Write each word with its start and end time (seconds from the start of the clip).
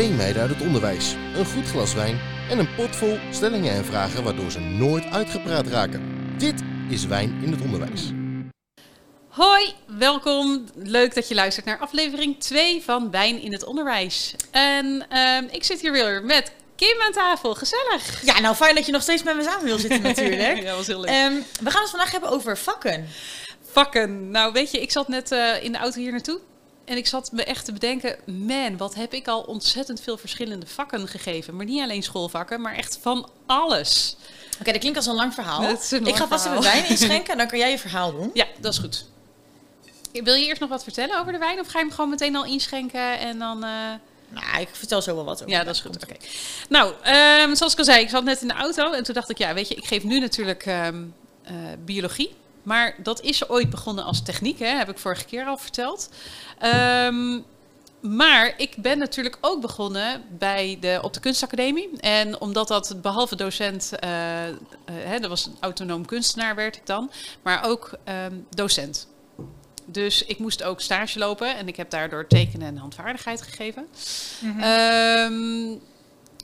Twee 0.00 0.12
meiden 0.12 0.42
uit 0.42 0.50
het 0.50 0.60
onderwijs, 0.60 1.14
een 1.34 1.46
goed 1.46 1.66
glas 1.66 1.94
wijn 1.94 2.20
en 2.50 2.58
een 2.58 2.74
pot 2.74 2.96
vol 2.96 3.18
stellingen 3.30 3.72
en 3.72 3.84
vragen 3.84 4.24
waardoor 4.24 4.50
ze 4.50 4.60
nooit 4.60 5.04
uitgepraat 5.04 5.66
raken. 5.66 6.02
Dit 6.38 6.62
is 6.88 7.06
Wijn 7.06 7.40
in 7.42 7.50
het 7.50 7.60
Onderwijs. 7.60 8.10
Hoi, 9.28 9.74
welkom. 9.86 10.64
Leuk 10.74 11.14
dat 11.14 11.28
je 11.28 11.34
luistert 11.34 11.66
naar 11.66 11.78
aflevering 11.78 12.40
2 12.40 12.82
van 12.82 13.10
Wijn 13.10 13.42
in 13.42 13.52
het 13.52 13.64
Onderwijs. 13.64 14.34
En 14.50 15.06
ehm, 15.08 15.44
ik 15.50 15.64
zit 15.64 15.80
hier 15.80 15.92
weer 15.92 16.24
met 16.24 16.52
Kim 16.76 17.00
aan 17.00 17.12
tafel. 17.12 17.54
Gezellig. 17.54 18.24
Ja, 18.24 18.40
nou 18.40 18.54
fijn 18.54 18.74
dat 18.74 18.86
je 18.86 18.92
nog 18.92 19.02
steeds 19.02 19.22
met 19.22 19.36
me 19.36 19.42
samen 19.42 19.64
wil 19.64 19.78
zitten 19.78 20.02
natuurlijk. 20.02 20.62
ja, 20.62 20.76
was 20.76 20.86
heel 20.86 21.00
leuk. 21.00 21.10
Ehm, 21.10 21.34
we 21.60 21.70
gaan 21.70 21.82
het 21.82 21.90
vandaag 21.90 22.10
hebben 22.10 22.30
over 22.30 22.58
vakken. 22.58 23.08
Vakken. 23.62 24.30
Nou, 24.30 24.52
weet 24.52 24.70
je, 24.70 24.80
ik 24.80 24.90
zat 24.90 25.08
net 25.08 25.32
eh, 25.32 25.62
in 25.62 25.72
de 25.72 25.78
auto 25.78 26.00
hier 26.00 26.12
naartoe. 26.12 26.40
En 26.90 26.96
ik 26.96 27.06
zat 27.06 27.32
me 27.32 27.44
echt 27.44 27.64
te 27.64 27.72
bedenken, 27.72 28.16
man, 28.26 28.76
wat 28.76 28.94
heb 28.94 29.12
ik 29.14 29.28
al 29.28 29.40
ontzettend 29.40 30.00
veel 30.00 30.16
verschillende 30.18 30.66
vakken 30.66 31.08
gegeven. 31.08 31.56
Maar 31.56 31.64
niet 31.66 31.82
alleen 31.82 32.02
schoolvakken, 32.02 32.60
maar 32.60 32.74
echt 32.74 32.98
van 33.02 33.30
alles. 33.46 34.16
Oké, 34.60 34.70
dat 34.70 34.80
klinkt 34.80 34.96
als 34.98 35.06
een 35.06 35.14
lang 35.14 35.34
verhaal. 35.34 35.62
Ik 36.04 36.16
ga 36.16 36.26
vast 36.28 36.46
even 36.46 36.62
wijn 36.62 36.88
inschenken 36.90 37.32
en 37.32 37.38
dan 37.38 37.46
kan 37.48 37.58
jij 37.58 37.70
je 37.70 37.78
verhaal 37.78 38.12
doen. 38.12 38.30
Ja, 38.34 38.46
dat 38.60 38.72
is 38.72 38.78
goed. 38.78 39.04
Wil 40.12 40.34
je 40.34 40.46
eerst 40.46 40.60
nog 40.60 40.68
wat 40.70 40.82
vertellen 40.82 41.20
over 41.20 41.32
de 41.32 41.38
wijn? 41.38 41.60
Of 41.60 41.66
ga 41.66 41.78
je 41.78 41.84
hem 41.84 41.94
gewoon 41.94 42.10
meteen 42.10 42.36
al 42.36 42.44
inschenken 42.44 43.18
en 43.18 43.38
dan... 43.38 43.64
eh, 43.64 43.70
Nou, 44.28 44.60
ik 44.60 44.68
vertel 44.72 45.02
zo 45.02 45.14
wel 45.14 45.24
wat 45.24 45.36
over. 45.42 45.48
Ja, 45.54 45.64
dat 45.64 45.74
is 45.74 45.80
goed. 45.80 46.02
Oké. 46.04 46.14
Nou, 46.68 46.92
ehm, 47.02 47.54
zoals 47.54 47.72
ik 47.72 47.78
al 47.78 47.84
zei, 47.84 48.00
ik 48.02 48.08
zat 48.08 48.24
net 48.24 48.40
in 48.42 48.48
de 48.48 48.54
auto 48.54 48.92
en 48.92 49.02
toen 49.04 49.14
dacht 49.14 49.30
ik, 49.30 49.38
ja, 49.38 49.54
weet 49.54 49.68
je, 49.68 49.74
ik 49.74 49.84
geef 49.84 50.02
nu 50.04 50.18
natuurlijk 50.20 50.66
ehm, 50.66 51.02
eh, 51.42 51.54
biologie. 51.84 52.34
Maar 52.62 52.94
dat 53.02 53.20
is 53.20 53.48
ooit 53.48 53.70
begonnen 53.70 54.04
als 54.04 54.22
techniek, 54.22 54.58
hè, 54.58 54.76
heb 54.76 54.88
ik 54.88 54.98
vorige 54.98 55.24
keer 55.24 55.44
al 55.44 55.56
verteld. 55.56 56.08
Ehm, 56.58 57.38
maar 58.00 58.54
ik 58.56 58.74
ben 58.76 58.98
natuurlijk 58.98 59.38
ook 59.40 59.60
begonnen 59.60 60.22
bij 60.38 60.76
de, 60.80 60.98
op 61.02 61.14
de 61.14 61.20
kunstacademie. 61.20 61.90
En 62.00 62.40
omdat 62.40 62.68
dat 62.68 62.96
behalve 63.02 63.36
docent, 63.36 63.98
eh, 63.98 64.48
eh, 64.48 64.54
hè, 64.84 65.18
dat 65.18 65.30
was 65.30 65.46
een 65.46 65.56
autonoom 65.60 66.04
kunstenaar 66.04 66.54
werd 66.54 66.76
ik 66.76 66.86
dan, 66.86 67.10
maar 67.42 67.64
ook 67.64 67.90
ehm, 68.04 68.34
docent. 68.50 69.08
Dus 69.86 70.24
ik 70.24 70.38
moest 70.38 70.62
ook 70.62 70.80
stage 70.80 71.18
lopen 71.18 71.56
en 71.56 71.68
ik 71.68 71.76
heb 71.76 71.90
daardoor 71.90 72.26
tekenen 72.26 72.66
en 72.66 72.76
handvaardigheid 72.76 73.42
gegeven. 73.42 73.86
Ehm, 74.60 75.76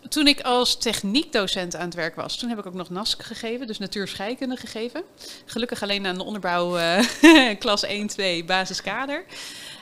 toen 0.09 0.27
ik 0.27 0.41
als 0.41 0.79
techniekdocent 0.79 1.77
aan 1.77 1.85
het 1.85 1.95
werk 1.95 2.15
was, 2.15 2.39
toen 2.39 2.49
heb 2.49 2.59
ik 2.59 2.67
ook 2.67 2.75
nog 2.75 2.91
NASC 2.91 3.23
gegeven, 3.23 3.67
dus 3.67 3.79
natuurscheikunde 3.79 4.57
gegeven. 4.57 5.03
Gelukkig 5.45 5.83
alleen 5.83 6.07
aan 6.07 6.15
de 6.15 6.25
onderbouw 6.25 6.77
eh, 6.77 7.59
klas 7.59 7.83
1, 7.83 8.07
2, 8.07 8.45
basiskader. 8.45 9.25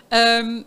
Ehm, 0.09 0.63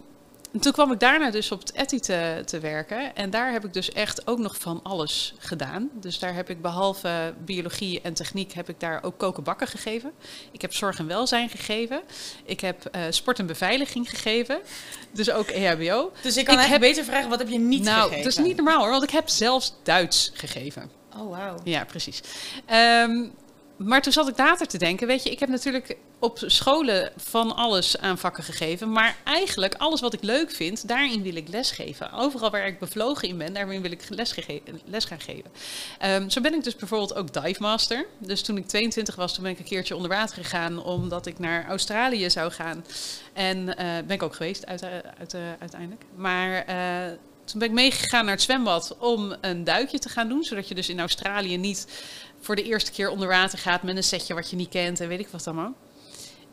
en 0.53 0.59
toen 0.59 0.71
kwam 0.71 0.91
ik 0.91 0.99
daarna 0.99 1.31
dus 1.31 1.51
op 1.51 1.59
het 1.59 1.71
ETI 1.71 1.99
te, 1.99 2.41
te 2.45 2.59
werken. 2.59 3.15
En 3.15 3.29
daar 3.29 3.51
heb 3.51 3.65
ik 3.65 3.73
dus 3.73 3.91
echt 3.91 4.27
ook 4.27 4.37
nog 4.39 4.57
van 4.57 4.79
alles 4.83 5.33
gedaan. 5.37 5.89
Dus 5.93 6.19
daar 6.19 6.33
heb 6.35 6.49
ik 6.49 6.61
behalve 6.61 7.33
biologie 7.45 8.01
en 8.01 8.13
techniek, 8.13 8.53
heb 8.53 8.69
ik 8.69 8.79
daar 8.79 9.03
ook 9.03 9.17
koken 9.17 9.43
bakken 9.43 9.67
gegeven. 9.67 10.11
Ik 10.51 10.61
heb 10.61 10.73
zorg 10.73 10.99
en 10.99 11.07
welzijn 11.07 11.49
gegeven. 11.49 12.01
Ik 12.45 12.59
heb 12.59 12.85
eh, 12.85 13.01
sport 13.09 13.39
en 13.39 13.45
beveiliging 13.45 14.09
gegeven. 14.09 14.59
Dus 15.11 15.31
ook 15.31 15.47
EHBO. 15.47 16.11
Dus 16.21 16.37
ik 16.37 16.45
kan 16.45 16.59
Ik 16.59 16.65
heb- 16.65 16.79
beter 16.79 17.03
vragen, 17.03 17.29
wat 17.29 17.39
heb 17.39 17.49
je 17.49 17.59
niet 17.59 17.83
nou, 17.83 18.01
gegeven? 18.01 18.23
dat 18.23 18.31
is 18.31 18.37
niet 18.45 18.55
normaal 18.55 18.79
hoor, 18.79 18.89
want 18.89 19.03
ik 19.03 19.09
heb 19.11 19.29
zelfs 19.29 19.73
Duits 19.83 20.31
gegeven. 20.33 20.91
Oh, 21.17 21.29
wauw. 21.29 21.55
Ja, 21.63 21.85
precies. 21.85 22.21
Ehm, 22.65 23.25
maar 23.77 24.01
toen 24.01 24.13
zat 24.13 24.27
ik 24.27 24.37
later 24.37 24.67
te 24.67 24.77
denken, 24.77 25.07
weet 25.07 25.23
je, 25.23 25.31
ik 25.31 25.39
heb 25.39 25.49
natuurlijk 25.49 25.97
op 26.19 26.39
scholen 26.45 27.11
van 27.15 27.55
alles 27.55 27.97
aan 27.97 28.17
vakken 28.17 28.43
gegeven. 28.43 28.91
Maar 28.91 29.15
eigenlijk 29.23 29.75
alles 29.75 30.01
wat 30.01 30.13
ik 30.13 30.23
leuk 30.23 30.51
vind, 30.51 30.87
daarin 30.87 31.21
wil 31.21 31.35
ik 31.35 31.47
lesgeven. 31.47 32.11
Overal 32.11 32.49
waar 32.49 32.67
ik 32.67 32.79
bevlogen 32.79 33.27
in 33.27 33.37
ben, 33.37 33.53
daarin 33.53 33.81
wil 33.81 33.91
ik 33.91 34.09
les, 34.09 34.35
les 34.85 35.05
gaan 35.05 35.19
geven. 35.19 35.51
Ehm, 35.99 36.29
zo 36.29 36.41
ben 36.41 36.53
ik 36.53 36.63
dus 36.63 36.75
bijvoorbeeld 36.75 37.15
ook 37.15 37.33
dive 37.33 37.61
master. 37.61 38.05
Dus 38.17 38.41
toen 38.41 38.57
ik 38.57 38.67
22 38.67 39.15
was, 39.15 39.33
toen 39.33 39.43
ben 39.43 39.51
ik 39.51 39.59
een 39.59 39.65
keertje 39.65 39.95
onder 39.95 40.09
water 40.09 40.35
gegaan, 40.35 40.83
omdat 40.83 41.25
ik 41.25 41.39
naar 41.39 41.67
Australië 41.67 42.29
zou 42.29 42.51
gaan. 42.51 42.85
En 43.33 43.77
eh, 43.77 43.87
ben 44.05 44.15
ik 44.15 44.23
ook 44.23 44.35
geweest 44.35 44.65
uit, 44.65 44.83
uit, 45.17 45.33
eh, 45.33 45.41
uiteindelijk. 45.59 46.03
Maar 46.15 46.65
eh, 46.65 47.17
toen 47.47 47.59
ben 47.59 47.67
ik 47.67 47.73
meegegaan 47.73 48.25
naar 48.25 48.33
het 48.33 48.43
zwembad 48.43 48.95
om 48.99 49.35
een 49.41 49.63
duikje 49.63 49.99
te 49.99 50.09
gaan 50.09 50.29
doen. 50.29 50.43
Zodat 50.43 50.67
je 50.67 50.75
dus 50.75 50.89
in 50.89 50.99
Australië 50.99 51.57
niet 51.57 51.87
voor 52.39 52.55
de 52.55 52.63
eerste 52.63 52.91
keer 52.91 53.09
onder 53.09 53.27
water 53.27 53.59
gaat 53.59 53.83
met 53.83 53.97
een 53.97 54.03
setje 54.03 54.33
wat 54.33 54.49
je 54.49 54.55
niet 54.55 54.69
kent 54.69 54.99
en 54.99 55.07
weet 55.07 55.19
ik 55.19 55.27
wat 55.27 55.47
allemaal. 55.47 55.73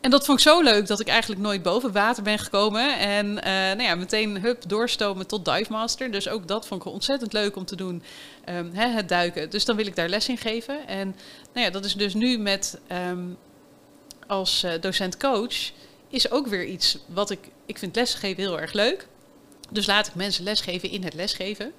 En 0.05 0.11
dat 0.11 0.25
vond 0.25 0.39
ik 0.39 0.43
zo 0.43 0.61
leuk 0.61 0.87
dat 0.87 0.99
ik 0.99 1.07
eigenlijk 1.07 1.41
nooit 1.41 1.63
boven 1.63 1.91
water 1.91 2.23
ben 2.23 2.39
gekomen. 2.39 2.99
En 2.99 3.43
eh, 3.43 3.51
nou 3.51 3.81
ja, 3.81 3.95
meteen 3.95 4.41
hup, 4.41 4.69
doorstomen 4.69 5.27
tot 5.27 5.45
dive 5.45 5.71
master. 5.71 6.11
Dus 6.11 6.29
ook 6.29 6.47
dat 6.47 6.67
vond 6.67 6.85
ik 6.85 6.91
ontzettend 6.91 7.33
leuk 7.33 7.55
om 7.55 7.65
te 7.65 7.75
doen, 7.75 8.03
ehm, 8.43 8.69
hè, 8.73 8.87
het 8.87 9.09
duiken. 9.09 9.49
Dus 9.49 9.65
dan 9.65 9.75
wil 9.75 9.85
ik 9.85 9.95
daar 9.95 10.09
les 10.09 10.29
in 10.29 10.37
geven. 10.37 10.87
En 10.87 11.15
nou 11.53 11.65
ja, 11.65 11.71
dat 11.71 11.85
is 11.85 11.93
dus 11.93 12.13
nu 12.13 12.37
met 12.37 12.79
ehm, 12.87 13.23
als 14.27 14.63
eh, 14.63 14.81
docent-coach 14.81 15.71
is 16.09 16.31
ook 16.31 16.47
weer 16.47 16.65
iets 16.65 16.97
wat 17.05 17.29
ik... 17.29 17.39
Ik 17.65 17.77
vind 17.77 17.95
lesgeven 17.95 18.43
heel 18.43 18.59
erg 18.59 18.73
leuk. 18.73 19.07
Dus 19.71 19.85
laat 19.85 20.07
ik 20.07 20.15
mensen 20.15 20.43
lesgeven 20.43 20.89
in 20.89 21.03
het 21.03 21.13
lesgeven. 21.13 21.73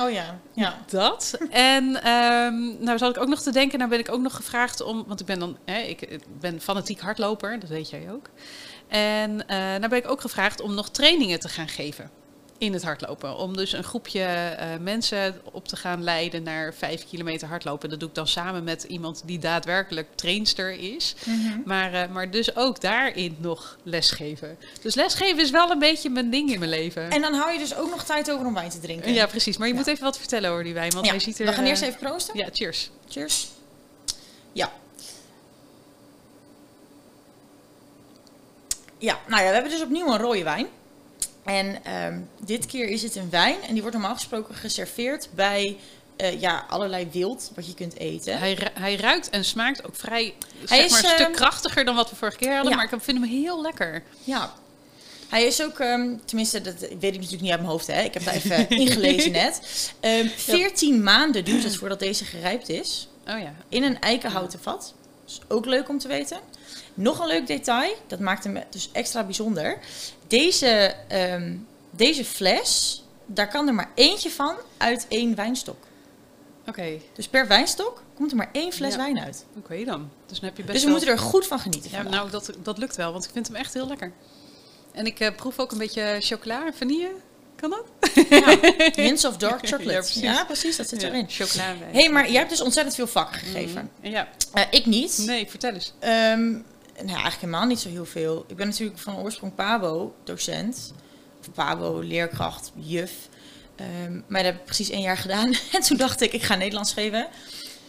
Oh 0.00 0.10
ja, 0.10 0.38
ja. 0.52 0.78
Dat. 0.90 1.38
En 1.50 2.02
ehm, 2.02 2.84
nou 2.84 2.98
zat 2.98 3.16
ik 3.16 3.22
ook 3.22 3.28
nog 3.28 3.42
te 3.42 3.52
denken, 3.52 3.78
nou 3.78 3.90
ben 3.90 3.98
ik 3.98 4.12
ook 4.12 4.20
nog 4.20 4.36
gevraagd 4.36 4.80
om, 4.80 5.04
want 5.06 5.20
ik 5.20 5.26
ben 5.26 5.38
dan, 5.38 5.56
hè, 5.64 5.78
ik 5.78 6.18
ben 6.40 6.60
fanatiek 6.60 7.00
hardloper, 7.00 7.60
dat 7.60 7.68
weet 7.68 7.90
jij 7.90 8.10
ook. 8.10 8.30
En 8.88 9.48
eh 9.48 9.56
nou 9.56 9.88
ben 9.88 9.98
ik 9.98 10.10
ook 10.10 10.20
gevraagd 10.20 10.60
om 10.60 10.74
nog 10.74 10.90
trainingen 10.90 11.40
te 11.40 11.48
gaan 11.48 11.68
geven 11.68 12.10
in 12.62 12.72
het 12.72 12.82
hardlopen. 12.82 13.36
Om 13.36 13.56
dus 13.56 13.72
een 13.72 13.84
groepje 13.84 14.22
eh, 14.22 14.68
mensen 14.80 15.40
op 15.52 15.68
te 15.68 15.76
gaan 15.76 16.02
leiden 16.02 16.42
naar 16.42 16.74
vijf 16.74 17.08
kilometer 17.08 17.48
hardlopen. 17.48 17.90
Dat 17.90 18.00
doe 18.00 18.08
ik 18.08 18.14
dan 18.14 18.26
samen 18.26 18.64
met 18.64 18.82
iemand 18.82 19.22
die 19.24 19.38
daadwerkelijk 19.38 20.08
trainster 20.14 20.70
is. 20.70 21.14
Mhm. 21.24 21.58
Maar, 21.64 21.92
eh, 21.94 22.08
maar 22.08 22.30
dus 22.30 22.56
ook 22.56 22.80
daarin 22.80 23.36
nog 23.38 23.76
lesgeven. 23.82 24.58
Dus 24.82 24.94
lesgeven 24.94 25.42
is 25.42 25.50
wel 25.50 25.70
een 25.70 25.78
beetje 25.78 26.10
mijn 26.10 26.30
ding 26.30 26.50
in 26.52 26.58
mijn 26.58 26.70
leven. 26.70 27.10
En 27.10 27.20
dan 27.20 27.34
hou 27.34 27.52
je 27.52 27.58
dus 27.58 27.74
ook 27.76 27.90
nog 27.90 28.04
tijd 28.04 28.30
over 28.30 28.46
om 28.46 28.54
wijn 28.54 28.70
te 28.70 28.80
drinken. 28.80 29.12
ja, 29.12 29.26
precies. 29.26 29.56
Maar 29.56 29.66
je 29.66 29.72
Ja. 29.72 29.78
moet 29.78 29.88
even 29.88 30.04
wat 30.04 30.18
vertellen 30.18 30.50
over 30.50 30.64
die 30.64 30.74
wijn. 30.74 30.92
Want 30.92 31.04
Ja, 31.04 31.10
hij 31.12 31.20
ziet 31.20 31.38
er... 31.40 31.46
we 31.46 31.52
gaan 31.52 31.64
eerst 31.64 31.82
even 31.82 31.98
proosten. 31.98 32.36
Ja, 32.38 32.48
cheers. 32.52 32.90
Cheers. 33.08 33.48
Ja. 34.52 34.72
Ja, 38.98 39.18
nou 39.28 39.42
ja, 39.42 39.48
we 39.48 39.54
hebben 39.54 39.70
dus 39.72 39.82
opnieuw 39.82 40.06
een 40.12 40.18
rode 40.18 40.42
wijn. 40.42 40.66
En 41.44 41.84
ehm, 41.84 42.20
dit 42.44 42.66
keer 42.66 42.88
is 42.88 43.02
het 43.02 43.16
een 43.16 43.30
wijn 43.30 43.62
en 43.62 43.72
die 43.72 43.82
wordt 43.82 43.96
normaal 43.96 44.14
gesproken 44.14 44.54
geserveerd 44.54 45.28
bij 45.34 45.76
eh, 46.16 46.40
ja, 46.40 46.64
allerlei 46.68 47.08
wild 47.12 47.50
wat 47.54 47.66
je 47.66 47.74
kunt 47.74 47.98
eten. 47.98 48.38
Hij, 48.38 48.58
hij 48.74 48.96
ruikt 48.96 49.30
en 49.30 49.44
smaakt 49.44 49.86
ook 49.86 49.96
vrij 49.96 50.34
Hij 50.66 50.78
zeg 50.78 50.84
is, 50.84 50.90
maar, 50.90 51.02
een 51.02 51.08
stuk 51.08 51.26
ehm, 51.26 51.32
krachtiger 51.32 51.84
dan 51.84 51.94
wat 51.94 52.10
we 52.10 52.16
vorige 52.16 52.36
keer 52.36 52.54
hadden. 52.54 52.70
ja. 52.70 52.76
Maar 52.76 52.92
ik 52.92 53.00
vind 53.02 53.18
hem 53.18 53.28
heel 53.28 53.62
lekker. 53.62 54.02
Ja. 54.24 54.52
Hij 55.28 55.44
is 55.44 55.62
ook, 55.62 55.78
ehm, 55.78 56.16
tenminste, 56.24 56.60
dat 56.60 56.80
weet 56.80 56.90
ik 56.90 57.00
natuurlijk 57.00 57.40
niet 57.42 57.50
uit 57.50 57.60
mijn 57.60 57.72
hoofd, 57.72 57.86
hè. 57.86 58.02
Ik 58.02 58.14
heb 58.14 58.24
daar 58.24 58.34
even 58.34 58.68
ingelezen 58.84 59.32
net. 59.32 59.60
Ehm 60.00 60.26
14 60.28 61.02
maanden 61.02 61.44
duurt 61.44 61.64
het 61.64 61.76
voordat 61.76 61.98
deze 61.98 62.24
gerijpt 62.24 62.68
is. 62.68 63.08
Oh 63.28 63.38
ja. 63.38 63.54
in 63.68 63.82
een 63.82 64.00
eikenhouten 64.00 64.60
vat. 64.60 64.94
Dat 65.24 65.30
is 65.30 65.40
ook 65.48 65.66
leuk 65.66 65.88
om 65.88 65.98
te 65.98 66.08
weten. 66.08 66.40
Nog 66.94 67.18
een 67.20 67.26
leuk 67.26 67.46
detail, 67.46 67.94
dat 68.06 68.18
maakt 68.20 68.44
hem 68.44 68.58
dus 68.70 68.88
extra 68.92 69.24
bijzonder. 69.24 69.78
Deze, 70.26 70.94
ehm, 71.08 71.56
deze 71.90 72.24
fles, 72.24 73.02
daar 73.26 73.48
kan 73.48 73.68
er 73.68 73.74
maar 73.74 73.90
eentje 73.94 74.30
van 74.30 74.54
uit 74.76 75.06
één 75.08 75.34
wijnstok. 75.34 75.76
Oké, 76.68 76.98
Dus 77.14 77.28
per 77.28 77.46
wijnstok 77.46 78.02
komt 78.14 78.30
er 78.30 78.36
maar 78.36 78.48
één 78.52 78.72
fles 78.72 78.90
Ja. 78.94 78.98
wijn 78.98 79.20
uit. 79.20 79.44
oké 79.58 79.84
dan. 79.84 80.10
Dus 80.26 80.40
dan 80.40 80.48
heb 80.48 80.56
je 80.56 80.62
best 80.62 80.72
Dus 80.74 80.80
we 80.84 80.88
wel... 80.90 80.96
moeten 80.96 81.14
er 81.14 81.18
goed 81.30 81.46
van 81.46 81.58
genieten. 81.58 81.90
Ja, 81.90 81.96
vandaag. 82.02 82.14
nou, 82.14 82.30
dat, 82.30 82.50
dat 82.62 82.78
lukt 82.78 82.96
wel, 82.96 83.12
want 83.12 83.24
ik 83.24 83.30
vind 83.32 83.46
hem 83.46 83.56
echt 83.56 83.74
heel 83.74 83.86
lekker. 83.88 84.12
En 84.92 85.06
ik 85.06 85.20
eh, 85.20 85.34
proef 85.36 85.58
ook 85.58 85.72
een 85.72 85.78
beetje 85.78 86.16
chocola 86.20 86.66
en 86.66 86.74
vanille. 86.74 87.10
Kan 87.56 87.70
dat? 87.70 87.84
Ja, 88.28 88.56
hints 89.04 89.24
of 89.24 89.36
dark 89.36 89.62
Ja, 89.66 89.68
chocolate. 89.76 89.98
precies. 89.98 90.22
Ja, 90.22 90.44
precies, 90.44 90.76
dat 90.76 90.88
zit 90.88 91.02
erin. 91.02 91.26
chocola. 91.28 91.62
Hé, 91.64 92.00
hey, 92.00 92.10
maar 92.10 92.26
jij 92.30 92.38
hebt 92.38 92.50
dus 92.50 92.60
ontzettend 92.60 92.94
veel 92.96 93.06
vakken 93.06 93.40
gegeven. 93.40 93.90
Mm, 94.02 94.10
Ja. 94.10 94.28
Eh, 94.52 94.62
ik 94.70 94.86
niet. 94.86 95.22
Nee, 95.26 95.46
vertel 95.50 95.72
eens. 95.72 95.92
Ehm, 95.98 96.54
nou, 96.94 97.06
eigenlijk 97.08 97.40
helemaal 97.40 97.66
niet 97.66 97.80
zo 97.80 97.88
heel 97.88 98.04
veel. 98.04 98.44
Ik 98.46 98.56
ben 98.56 98.66
natuurlijk 98.66 98.98
van 98.98 99.16
oorsprong 99.16 99.54
PABO-docent. 99.54 100.92
Of 101.40 101.52
PABO-leerkracht, 101.54 102.72
juf. 102.74 103.12
Ehm, 103.76 104.12
maar 104.12 104.42
dat 104.42 104.52
heb 104.52 104.60
ik 104.60 104.64
precies 104.64 104.90
één 104.90 105.02
jaar 105.02 105.16
gedaan. 105.16 105.54
En 105.72 105.80
toen 105.80 105.96
dacht 105.96 106.20
ik, 106.20 106.32
ik 106.32 106.42
ga 106.42 106.54
Nederlands 106.54 106.92
geven. 106.92 107.28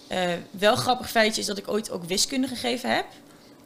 Eh, 0.08 0.34
wel 0.52 0.76
grappig 0.76 1.10
feitje 1.10 1.42
is 1.42 1.48
dat 1.48 1.58
ik 1.58 1.68
ooit 1.68 1.92
ook 1.92 2.04
wiskunde 2.04 2.48
gegeven 2.48 2.96
heb. 2.96 3.06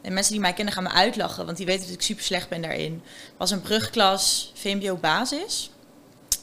En 0.00 0.12
mensen 0.12 0.32
die 0.32 0.40
mij 0.40 0.52
kennen 0.52 0.74
gaan 0.74 0.82
me 0.82 0.90
uitlachen, 0.90 1.44
want 1.44 1.56
die 1.56 1.66
weten 1.66 1.86
dat 1.86 1.94
ik 1.94 2.02
super 2.02 2.24
slecht 2.24 2.48
ben 2.48 2.62
daarin. 2.62 3.02
was 3.36 3.50
een 3.50 3.60
brugklas 3.60 4.52
VMBO 4.54 4.96
basis. 4.96 5.70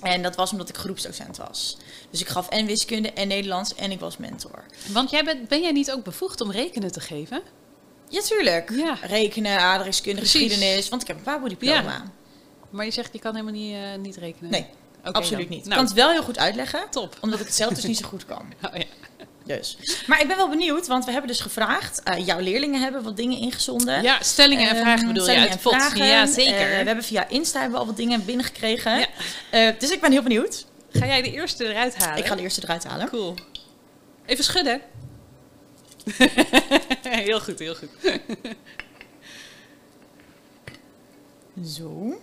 En 0.01 0.21
dat 0.21 0.35
was 0.35 0.51
omdat 0.51 0.69
ik 0.69 0.77
groepsdocent 0.77 1.37
was. 1.37 1.77
Dus 2.09 2.21
ik 2.21 2.27
gaf 2.27 2.49
en 2.49 2.65
wiskunde 2.65 3.11
en 3.11 3.27
Nederlands 3.27 3.75
en 3.75 3.91
ik 3.91 3.99
was 3.99 4.17
mentor. 4.17 4.63
Want 4.91 5.09
jij 5.09 5.23
bent, 5.23 5.47
ben 5.47 5.61
jij 5.61 5.71
niet 5.71 5.91
ook 5.91 6.03
bevoegd 6.03 6.41
om 6.41 6.51
rekenen 6.51 6.91
te 6.91 6.99
geven? 6.99 7.41
Ja, 8.09 8.21
tuurlijk. 8.21 8.71
Ja. 8.73 8.97
Rekenen, 9.01 9.59
aardrijkskunde, 9.59 10.21
geschiedenis. 10.21 10.89
Want 10.89 11.01
ik 11.01 11.07
heb 11.07 11.17
een 11.17 11.23
PABO-diploma. 11.23 12.03
Maar 12.69 12.85
je 12.85 12.91
zegt, 12.91 13.09
je 13.13 13.19
kan 13.19 13.31
helemaal 13.35 13.53
niet, 13.61 13.73
eh, 13.75 13.95
niet 13.99 14.15
rekenen. 14.17 14.51
Nee. 14.51 14.65
Absoluut 15.01 15.47
dan. 15.47 15.49
niet. 15.57 15.59
Ik 15.59 15.65
Nou, 15.65 15.75
kan 15.75 15.85
het 15.85 15.93
wel 15.93 16.11
heel 16.11 16.23
goed 16.23 16.37
uitleggen, 16.37 16.79
top. 16.89 17.17
omdat 17.21 17.39
ik 17.39 17.45
het 17.45 17.55
zelf 17.55 17.73
dus 17.73 17.83
niet 17.83 17.97
zo 17.97 18.07
goed 18.13 18.25
kan. 18.25 18.53
Oh, 18.61 18.75
ja. 18.77 18.83
Dus. 19.55 19.77
Maar 20.07 20.21
ik 20.21 20.27
ben 20.27 20.37
wel 20.37 20.49
benieuwd, 20.49 20.87
want 20.87 21.05
we 21.05 21.11
hebben 21.11 21.29
dus 21.29 21.39
gevraagd. 21.39 22.03
eh, 22.03 22.25
jouw 22.25 22.39
leerlingen 22.39 22.81
hebben 22.81 23.03
wat 23.03 23.17
dingen 23.17 23.37
ingezonden. 23.39 24.01
ja, 24.03 24.17
stellingen 24.23 24.69
en 24.69 24.75
vragen 24.75 24.99
Ehm, 25.05 25.13
bedoel 25.13 25.29
je 25.29 25.37
uit 25.39 25.49
en 25.49 25.57
pot. 25.59 25.73
vragen. 25.73 26.05
Ja, 26.05 26.21
Eh, 26.21 26.27
zeker. 26.33 26.55
we 26.69 26.73
hebben 26.85 27.03
via 27.03 27.27
Insta 27.29 27.59
hebben 27.59 27.73
we 27.77 27.81
al 27.81 27.89
wat 27.89 27.97
dingen 27.97 28.25
binnengekregen. 28.25 28.99
Ja. 28.99 29.07
Eh, 29.51 29.73
dus 29.79 29.89
ik 29.91 30.01
ben 30.01 30.11
heel 30.11 30.21
benieuwd. 30.23 30.65
Ga 30.91 31.05
jij 31.05 31.21
de 31.21 31.31
eerste 31.31 31.65
eruit 31.69 31.95
halen? 32.03 32.17
Ik 32.17 32.25
ga 32.25 32.35
de 32.35 32.41
eerste 32.41 32.61
eruit 32.63 32.83
halen. 32.83 33.09
Cool. 33.09 33.33
Even 34.25 34.43
schudden. 34.43 34.81
heel 37.25 37.39
goed, 37.41 37.59
heel 37.59 37.75
goed. 37.75 37.89
Zo. 41.75 42.19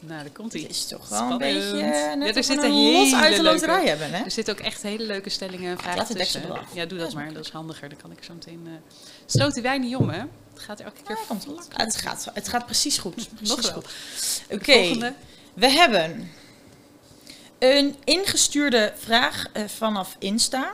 Nou, 0.00 0.22
daar 0.22 0.32
komt 0.32 0.52
Het 0.52 0.62
hij. 0.62 0.70
is 0.70 0.86
toch 0.86 1.08
wel 1.08 1.30
een 1.30 1.38
beetje 1.38 1.76
Ja, 1.76 2.14
net 2.14 2.22
er 2.22 2.28
of 2.28 2.34
we 2.34 2.42
zitten 2.42 2.70
een 2.70 2.92
los 2.92 3.14
uit 3.14 3.36
de 3.36 3.42
leuke- 3.42 3.54
loterij 3.66 3.86
hebben, 3.88 4.10
hè? 4.10 4.24
Er 4.24 4.30
zitten 4.30 4.54
ook 4.54 4.60
echt 4.60 4.82
hele 4.82 5.04
leuke 5.06 5.28
stellingen 5.30 5.70
en 5.70 5.78
vragen 5.78 5.98
Laat 5.98 6.08
het 6.08 6.18
tussen. 6.18 6.42
Ja, 6.72 6.84
doe 6.86 6.98
Dat 6.98 7.14
maar. 7.14 7.32
Dat 7.32 7.44
is 7.44 7.50
handiger. 7.50 7.88
Dan 7.88 7.98
kan 7.98 8.10
ik 8.12 8.24
zo 8.24 8.32
meteen... 8.34 8.62
eh 8.66 8.72
Sloot 9.26 9.54
die 9.54 9.62
wijn 9.62 9.80
niet 9.80 9.96
om, 9.96 10.08
hè? 10.08 10.18
Het 10.52 10.62
gaat 10.64 10.80
elke 10.80 11.02
keer 11.02 11.16
goed. 11.16 11.46
Het 11.72 11.96
gaat, 11.96 12.28
het 12.34 12.48
gaat 12.48 12.64
precies 12.64 12.98
goed. 12.98 13.28
Precies 13.36 13.56
Nog 13.56 13.72
wel. 13.72 13.82
Oké, 14.58 15.14
we 15.54 15.68
hebben 15.70 16.30
een 17.58 17.96
ingestuurde 18.04 18.92
vraag 18.98 19.44
eh, 19.52 19.64
vanaf 19.64 20.16
Insta 20.18 20.72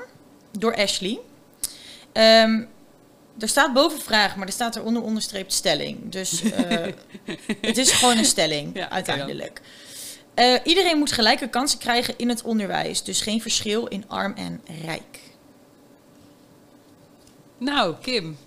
door 0.59 0.77
Ashley. 0.77 1.19
Ehm, 2.13 2.63
er 3.39 3.49
staat 3.49 3.73
boven 3.73 4.01
vraag, 4.01 4.37
maar 4.37 4.47
er 4.47 4.53
staat 4.53 4.77
er 4.77 4.83
onder 4.83 5.03
onderstreept 5.03 5.53
stelling. 5.53 5.99
Dus 6.13 6.43
eh, 6.43 6.93
het 7.69 7.79
is 7.79 7.93
gewoon 7.93 8.19
een 8.19 8.25
stelling 8.25 8.77
Ja, 8.77 8.91
uiteindelijk. 8.91 9.61
Eh, 10.35 10.55
iedereen 10.65 10.99
moet 10.99 11.13
gelijke 11.13 11.49
kansen 11.49 11.79
krijgen 11.79 12.15
in 12.17 12.29
het 12.29 12.43
onderwijs. 12.43 13.03
Dus 13.03 13.21
geen 13.21 13.41
verschil 13.41 13.87
in 13.87 14.05
arm 14.09 14.35
en 14.37 14.61
rijk. 14.85 15.21
Nou, 17.59 17.95
Kim. 18.03 18.39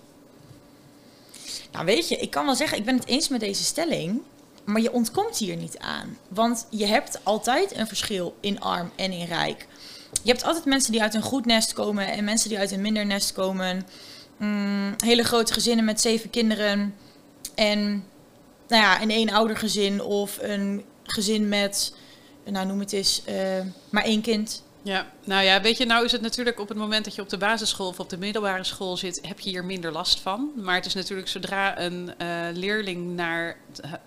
Nou, 1.72 1.84
weet 1.84 2.08
je, 2.08 2.16
ik 2.16 2.30
kan 2.30 2.44
wel 2.44 2.54
zeggen, 2.54 2.78
ik 2.78 2.84
ben 2.84 2.96
het 2.96 3.06
eens 3.06 3.28
met 3.28 3.40
deze 3.40 3.64
stelling. 3.64 4.22
Maar 4.64 4.80
je 4.80 4.92
ontkomt 4.92 5.38
hier 5.38 5.56
niet 5.56 5.78
aan. 5.78 6.18
Want 6.28 6.66
je 6.70 6.86
hebt 6.86 7.20
altijd 7.22 7.76
een 7.76 7.86
verschil 7.86 8.36
in 8.40 8.60
arm 8.60 8.90
en 8.96 9.12
in 9.12 9.26
rijk. 9.26 9.66
Je 10.22 10.30
hebt 10.30 10.44
altijd 10.44 10.64
mensen 10.64 10.92
die 10.92 11.02
uit 11.02 11.14
een 11.14 11.22
goed 11.22 11.46
nest 11.46 11.72
komen 11.72 12.06
en 12.06 12.24
mensen 12.24 12.48
die 12.48 12.58
uit 12.58 12.70
een 12.70 12.80
minder 12.80 13.06
nest 13.06 13.32
komen. 13.32 13.86
Mm, 14.36 14.94
hele 15.04 15.22
grote 15.22 15.52
gezinnen 15.52 15.84
met 15.84 16.00
zeven 16.00 16.30
kinderen. 16.30 16.94
En 17.54 18.04
nou 18.68 18.82
ja, 18.82 19.02
een 19.02 19.10
gezin 19.56 20.02
of 20.02 20.38
een 20.40 20.84
gezin 21.02 21.48
met, 21.48 21.94
nou 22.44 22.66
noem 22.66 22.80
het 22.80 22.92
eens, 22.92 23.22
eh, 23.24 23.60
maar 23.90 24.04
één 24.04 24.20
kind. 24.20 24.62
Ja, 24.86 25.06
nou 25.24 25.44
ja, 25.44 25.60
weet 25.60 25.76
je, 25.76 25.86
nou 25.86 26.04
is 26.04 26.12
het 26.12 26.20
natuurlijk 26.20 26.60
op 26.60 26.68
het 26.68 26.78
moment 26.78 27.04
dat 27.04 27.14
je 27.14 27.22
op 27.22 27.28
de 27.28 27.38
basisschool 27.38 27.88
of 27.88 28.00
op 28.00 28.10
de 28.10 28.16
middelbare 28.16 28.64
school 28.64 28.96
zit, 28.96 29.26
heb 29.26 29.40
je 29.40 29.50
hier 29.50 29.64
minder 29.64 29.92
last 29.92 30.20
van. 30.20 30.52
Maar 30.56 30.74
het 30.74 30.86
is 30.86 30.94
natuurlijk 30.94 31.28
zodra 31.28 31.80
een 31.80 32.18
eh, 32.18 32.28
leerling 32.52 33.14
naar, 33.14 33.56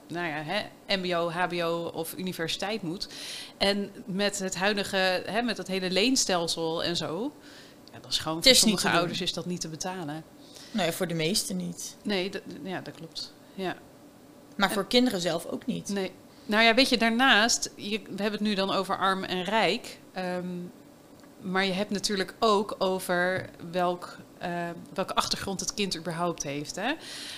nou 0.08 0.28
ja, 0.28 0.44
hè, 0.44 0.62
MBO, 0.98 1.30
HBO 1.30 1.92
of 1.94 2.14
universiteit 2.18 2.81
moet. 2.81 3.08
En 3.58 3.92
met 4.06 4.40
het 4.40 4.56
huidige, 4.56 5.24
hè, 5.26 5.42
met 5.42 5.58
dat 5.58 5.68
hele 5.68 5.92
leenstelsel 5.92 6.84
en 6.84 6.96
zo. 6.96 7.34
Ja, 7.94 8.00
dat 8.00 8.12
is 8.12 8.18
gewoon 8.18 8.44
voor 8.44 8.52
is 8.52 8.60
sommige 8.60 8.90
ouders 8.90 9.22
is 9.22 9.34
dat 9.34 9.46
niet 9.46 9.62
te 9.62 9.70
betalen. 9.70 10.24
Nou 10.72 10.86
ja, 10.86 10.92
voor 10.92 11.08
de 11.08 11.14
meesten 11.14 11.58
niet. 11.58 11.96
Nee, 12.04 12.32
ja, 12.64 12.82
dat 12.82 12.96
klopt. 12.96 13.34
Ja. 13.56 13.75
Maar 14.56 14.72
voor 14.72 14.88
kinderen 14.88 15.22
zelf 15.22 15.46
ook 15.46 15.66
niet. 15.66 15.90
Nee. 15.90 16.12
Nou 16.46 16.64
ja, 16.64 16.74
weet 16.74 16.90
je, 16.90 16.98
daarnaast, 16.98 17.72
je, 17.75 18.00
we 18.00 18.22
hebben 18.22 18.32
het 18.32 18.40
nu 18.40 18.54
dan 18.54 18.72
over 18.72 18.98
arm 18.98 19.24
en 19.24 19.44
rijk. 19.44 19.99
Ehm, 20.14 20.48
maar 21.42 21.66
je 21.66 21.72
hebt 21.72 21.90
natuurlijk 21.90 22.34
ook 22.40 22.76
over 22.78 23.50
welk, 23.72 24.18
eh, 24.38 24.52
welke 24.94 25.16
achtergrond 25.16 25.60
het 25.60 25.74
kind 25.74 25.98
überhaupt 25.98 26.44
heeft. 26.44 26.76
Hè? 26.76 26.94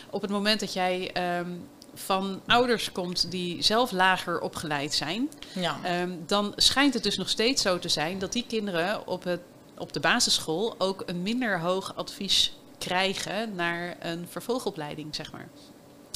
Op 0.10 0.22
het 0.22 0.32
moment 0.32 0.60
dat 0.60 0.74
jij 0.74 1.12
ehm, 1.14 1.50
van 1.94 2.42
ouders 2.46 2.92
komt 2.92 3.32
die 3.32 3.62
zelf 3.62 3.92
lager 3.92 4.40
opgeleid 4.42 4.94
zijn, 4.94 5.30
Ja. 5.54 5.78
ehm, 5.84 6.12
dan 6.26 6.54
schijnt 6.56 6.94
het 6.94 7.04
dus 7.04 7.18
nog 7.18 7.30
steeds 7.30 7.62
zo 7.62 7.80
te 7.80 7.90
zijn 7.90 8.20
dat 8.20 8.34
die 8.34 8.46
kinderen 8.48 9.08
op, 9.08 9.24
het, 9.24 9.42
op 9.78 9.94
de 9.94 10.00
basisschool 10.00 10.76
ook 10.78 11.04
een 11.06 11.22
minder 11.22 11.60
hoog 11.60 11.96
advies 11.96 12.58
krijgen 12.78 13.56
naar 13.56 13.96
een 14.00 14.28
vervolgopleiding, 14.30 15.16
zeg 15.16 15.32
maar. 15.32 15.50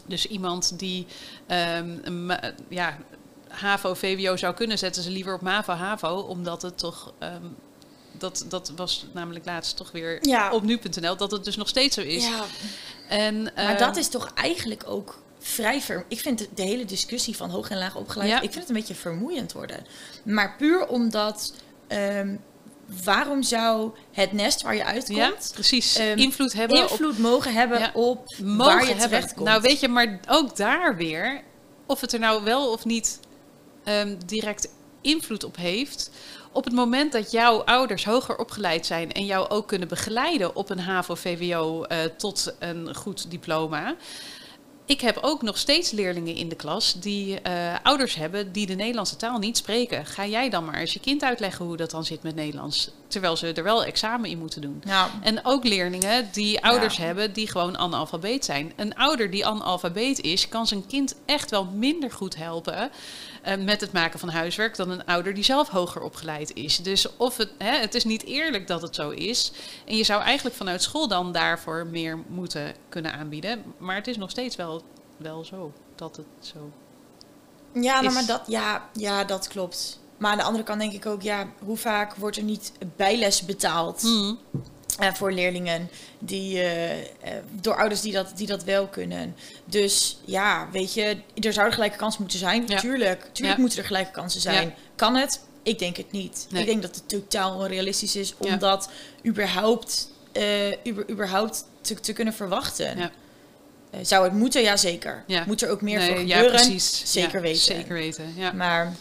Dus 0.08 0.28
iemand 0.28 0.80
die 0.80 1.06
ehm, 1.48 2.32
ja, 2.68 2.98
HAVO, 3.56 3.94
VWO 3.94 4.38
zou 4.38 4.54
kunnen, 4.54 4.78
zetten 4.78 5.04
ze 5.04 5.10
liever 5.10 5.34
op 5.34 5.42
MAVO, 5.42 5.74
HAVO, 5.74 6.16
omdat 6.16 6.62
het 6.62 6.78
toch... 6.78 7.14
ehm, 7.20 7.46
dat, 8.18 8.46
dat 8.48 8.72
was 8.76 9.06
namelijk 9.14 9.46
laatst 9.46 9.78
toch 9.78 9.92
weer 9.92 10.28
Ja. 10.28 10.52
op 10.52 10.64
nu.nl, 10.64 11.18
dat 11.18 11.32
het 11.32 11.46
dus 11.46 11.56
nog 11.56 11.68
steeds 11.68 11.96
zo 11.96 12.02
is. 12.02 12.28
ja, 12.28 12.44
En, 13.10 13.44
Maar 13.44 13.54
ehm, 13.56 13.78
dat 13.78 13.96
is 13.98 14.08
toch 14.08 14.32
eigenlijk 14.34 14.84
ook 14.88 15.22
vrij 15.40 15.82
ver... 15.82 16.06
Ik 16.08 16.20
vind 16.20 16.48
de, 16.56 16.62
hele 16.62 16.86
discussie 16.86 17.36
van 17.36 17.50
hoog 17.50 17.70
en 17.70 17.78
laag 17.78 17.96
opgeleid... 17.96 18.30
Ja. 18.30 18.36
ik 18.36 18.52
vind 18.52 18.56
het 18.56 18.68
een 18.70 18.76
beetje 18.76 18.96
vermoeiend 18.96 19.54
worden. 19.54 19.86
Maar 20.24 20.56
puur 20.58 20.88
omdat... 20.88 21.54
ehm, 21.88 22.36
waarom 23.04 23.44
zou 23.44 23.92
het 24.12 24.32
nest 24.32 24.62
waar 24.62 24.76
je 24.76 24.86
uitkomt... 24.86 25.18
ja, 25.18 25.34
precies. 25.54 25.98
invloed 26.16 26.54
hebben 26.54 26.84
op 26.84 26.90
invloed 26.90 27.18
mogen 27.18 27.54
hebben 27.54 27.80
Ja. 27.80 27.92
op 27.94 28.28
mogen 28.44 28.58
waar 28.76 28.88
je 28.88 28.96
terechtkomt? 28.96 29.48
Nou, 29.48 29.62
weet 29.62 29.80
je, 29.80 29.88
maar 29.88 30.20
ook 30.30 30.56
daar 30.56 30.96
weer, 30.96 31.42
of 31.86 32.02
het 32.02 32.14
er 32.14 32.20
nou 32.20 32.44
wel 32.44 32.72
of 32.72 32.86
niet 32.86 33.20
ehm, 33.86 34.16
direct 34.26 34.70
invloed 35.02 35.44
op 35.44 35.56
heeft. 35.56 36.12
Op 36.52 36.64
het 36.64 36.74
moment 36.74 37.12
dat 37.12 37.32
jouw 37.32 37.64
ouders 37.64 38.06
hoger 38.06 38.38
opgeleid 38.38 38.86
zijn 38.86 39.12
en 39.12 39.26
jou 39.26 39.50
ook 39.50 39.68
kunnen 39.68 39.88
begeleiden 39.88 40.56
op 40.56 40.70
een 40.70 40.80
HAVO-VWO 40.80 41.84
eh, 41.84 41.98
tot 42.18 42.56
een 42.60 42.96
goed 42.96 43.32
diploma. 43.32 43.96
Ik 44.88 45.02
heb 45.02 45.18
ook 45.22 45.42
nog 45.42 45.58
steeds 45.58 45.92
leerlingen 45.92 46.36
in 46.36 46.50
de 46.50 46.56
klas 46.56 46.94
die 47.00 47.42
eh, 47.42 47.76
ouders 47.84 48.16
hebben 48.16 48.52
die 48.52 48.66
de 48.66 48.74
Nederlandse 48.74 49.16
taal 49.16 49.38
niet 49.40 49.58
spreken. 49.58 50.06
Ga 50.06 50.26
jij 50.26 50.50
dan 50.50 50.66
maar 50.66 50.76
eens 50.76 50.94
je 50.94 51.00
kind 51.00 51.24
uitleggen 51.24 51.66
hoe 51.66 51.78
dat 51.78 51.92
dan 51.92 52.04
zit 52.06 52.24
met 52.24 52.36
Nederlands, 52.36 52.90
terwijl 53.08 53.38
ze 53.38 53.54
er 53.54 53.64
wel 53.64 53.84
examen 53.84 54.30
in 54.30 54.38
moeten 54.40 54.62
doen. 54.62 54.82
Nou, 54.86 55.10
En 55.22 55.46
ook 55.46 55.64
leerlingen 55.64 56.30
die 56.32 56.64
ouders 56.64 56.98
Ja. 56.98 57.04
hebben 57.04 57.34
die 57.34 57.48
gewoon 57.50 57.78
analfabeet 57.78 58.46
zijn. 58.46 58.74
Een 58.76 58.96
ouder 58.96 59.32
die 59.32 59.46
analfabeet 59.46 60.22
is, 60.22 60.50
kan 60.50 60.68
zijn 60.68 60.86
kind 60.88 61.16
echt 61.26 61.50
wel 61.52 61.66
minder 61.66 62.12
goed 62.12 62.36
helpen 62.36 62.90
met 63.60 63.82
het 63.82 63.92
maken 63.92 64.20
van 64.20 64.30
huiswerk 64.30 64.76
dan 64.76 64.90
een 64.90 65.06
ouder 65.06 65.34
die 65.34 65.44
zelf 65.44 65.70
hoger 65.70 66.02
opgeleid 66.02 66.54
is. 66.54 66.78
Dus 66.78 67.18
of 67.18 67.38
het, 67.38 67.50
hè, 67.58 67.78
het 67.78 67.96
is 67.96 68.04
niet 68.04 68.24
eerlijk 68.24 68.68
dat 68.68 68.82
het 68.82 68.96
zo 68.96 69.10
is. 69.10 69.52
En 69.86 69.98
je 69.98 70.04
zou 70.04 70.22
eigenlijk 70.22 70.56
vanuit 70.56 70.82
school 70.82 71.08
dan 71.08 71.32
daarvoor 71.32 71.88
meer 71.88 72.20
moeten 72.28 72.76
kunnen 72.90 73.14
aanbieden. 73.14 73.64
Maar 73.78 73.96
het 73.96 74.08
is 74.08 74.18
nog 74.18 74.30
steeds 74.30 74.56
wel, 74.56 74.84
wel 75.18 75.44
zo 75.44 75.74
dat 75.96 76.16
het 76.16 76.26
zo. 76.40 76.72
ja, 77.74 78.02
nou, 78.02 78.14
maar 78.14 78.26
dat, 78.26 78.44
ja, 78.48 78.90
ja, 78.94 79.24
dat 79.24 79.48
klopt. 79.48 80.00
Maar 80.18 80.32
aan 80.32 80.38
de 80.38 80.44
andere 80.44 80.64
kant 80.64 80.80
denk 80.80 80.94
ik 80.94 81.06
ook... 81.06 81.22
Ja, 81.22 81.48
hoe 81.64 81.78
vaak 81.78 82.16
wordt 82.16 82.38
er 82.38 82.44
niet 82.44 82.72
bijles 82.96 83.46
betaald... 83.46 84.02
Hmm. 84.02 84.40
Eh, 85.00 85.14
voor 85.14 85.32
leerlingen 85.32 85.90
die, 86.20 86.60
eh, 86.60 87.00
eh, 87.00 87.06
door 87.62 87.78
ouders 87.78 88.02
die 88.02 88.12
dat, 88.14 88.32
die 88.36 88.48
dat 88.48 88.64
wel 88.64 88.88
kunnen. 88.88 89.36
Dus 89.66 90.20
ja, 90.26 90.68
weet 90.72 90.94
je, 90.94 91.18
er 91.42 91.54
zouden 91.54 91.74
gelijke 91.74 91.98
kansen 91.98 92.22
moeten 92.22 92.40
zijn. 92.40 92.64
Ja. 92.68 92.80
Tuurlijk, 92.80 93.22
tuurlijk 93.32 93.56
Ja. 93.58 93.62
moeten 93.62 93.80
er 93.80 93.86
gelijke 93.86 94.12
kansen 94.12 94.42
zijn. 94.42 94.68
Ja. 94.68 94.74
Kan 94.96 95.16
het? 95.16 95.40
Ik 95.64 95.80
denk 95.80 95.98
het 95.98 96.12
niet. 96.12 96.48
Nee. 96.50 96.62
Ik 96.62 96.68
denk 96.68 96.82
dat 96.82 96.96
het 96.96 97.10
totaal 97.10 97.56
onrealistisch 97.58 98.16
is 98.16 98.34
om 98.38 98.58
dat 98.60 98.90
überhaupt, 99.26 100.10
uber, 100.84 101.10
überhaupt 101.10 101.66
te, 101.82 102.00
te 102.00 102.14
kunnen 102.14 102.34
verwachten. 102.34 102.98
Ja. 102.98 103.12
Zou 104.02 104.24
het 104.24 104.34
moeten? 104.34 104.62
Jazeker. 104.64 105.24
Ja. 105.28 105.44
Moet 105.48 105.62
er 105.62 105.70
ook 105.70 105.82
meer 105.82 105.98
Nee, 106.00 106.10
voor 106.10 106.20
ja, 106.26 106.36
gebeuren? 106.36 106.62
precies. 106.62 107.02
Zeker 107.12 107.36
Ja, 107.36 107.42
weten. 107.42 107.62
Zeker 107.62 107.94
weten, 107.94 108.34
ja. 108.36 108.52
Maar 108.52 108.94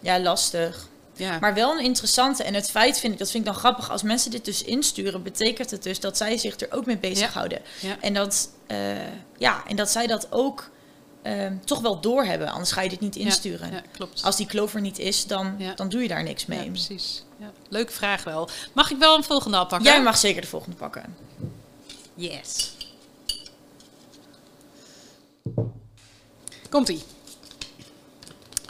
ja, 0.00 0.20
lastig. 0.20 0.88
Ja. 1.16 1.38
Maar 1.38 1.54
wel 1.54 1.78
een 1.78 1.84
interessante. 1.84 2.42
En 2.42 2.54
het 2.54 2.70
feit 2.70 2.98
vind 2.98 3.12
ik, 3.12 3.18
dat 3.18 3.30
vind 3.30 3.46
ik 3.46 3.50
dan 3.50 3.58
grappig. 3.58 3.90
Als 3.90 4.02
mensen 4.02 4.30
dit 4.30 4.44
dus 4.44 4.62
insturen, 4.62 5.22
betekent 5.22 5.70
het 5.70 5.82
dus 5.82 6.00
dat 6.00 6.16
zij 6.16 6.36
zich 6.36 6.60
er 6.60 6.68
ook 6.70 6.86
mee 6.86 6.98
bezighouden. 6.98 7.60
Ja. 7.80 7.96
En 8.00 8.14
dat, 8.14 8.50
eh, 8.66 8.78
ja, 9.38 9.62
en 9.66 9.76
dat 9.76 9.90
zij 9.90 10.06
dat 10.06 10.32
ook 10.32 10.70
ehm, 11.22 11.56
toch 11.64 11.80
wel 11.80 12.00
doorhebben. 12.00 12.48
Anders 12.48 12.72
ga 12.72 12.80
je 12.80 12.88
dit 12.88 13.00
niet 13.00 13.16
insturen. 13.16 13.72
Ja, 13.72 13.82
klopt. 13.92 14.22
Als 14.22 14.36
die 14.36 14.46
clover 14.46 14.80
niet 14.80 14.98
is, 14.98 15.26
dan, 15.26 15.56
dan 15.74 15.88
doe 15.88 16.02
je 16.02 16.08
daar 16.08 16.22
niks 16.22 16.46
mee. 16.46 16.64
Ja, 16.64 16.70
precies. 16.70 17.24
Ja. 17.38 17.52
Leuke 17.68 17.92
vraag 17.92 18.24
wel. 18.24 18.48
Mag 18.72 18.90
ik 18.90 18.98
wel 18.98 19.16
een 19.16 19.24
volgende 19.24 19.56
al 19.56 19.66
pakken? 19.66 19.88
Jij 19.88 20.02
mag 20.02 20.16
zeker 20.16 20.40
de 20.40 20.46
volgende 20.46 20.76
pakken. 20.76 21.16
Yes. 22.14 22.74
Komt-ie. 26.68 27.02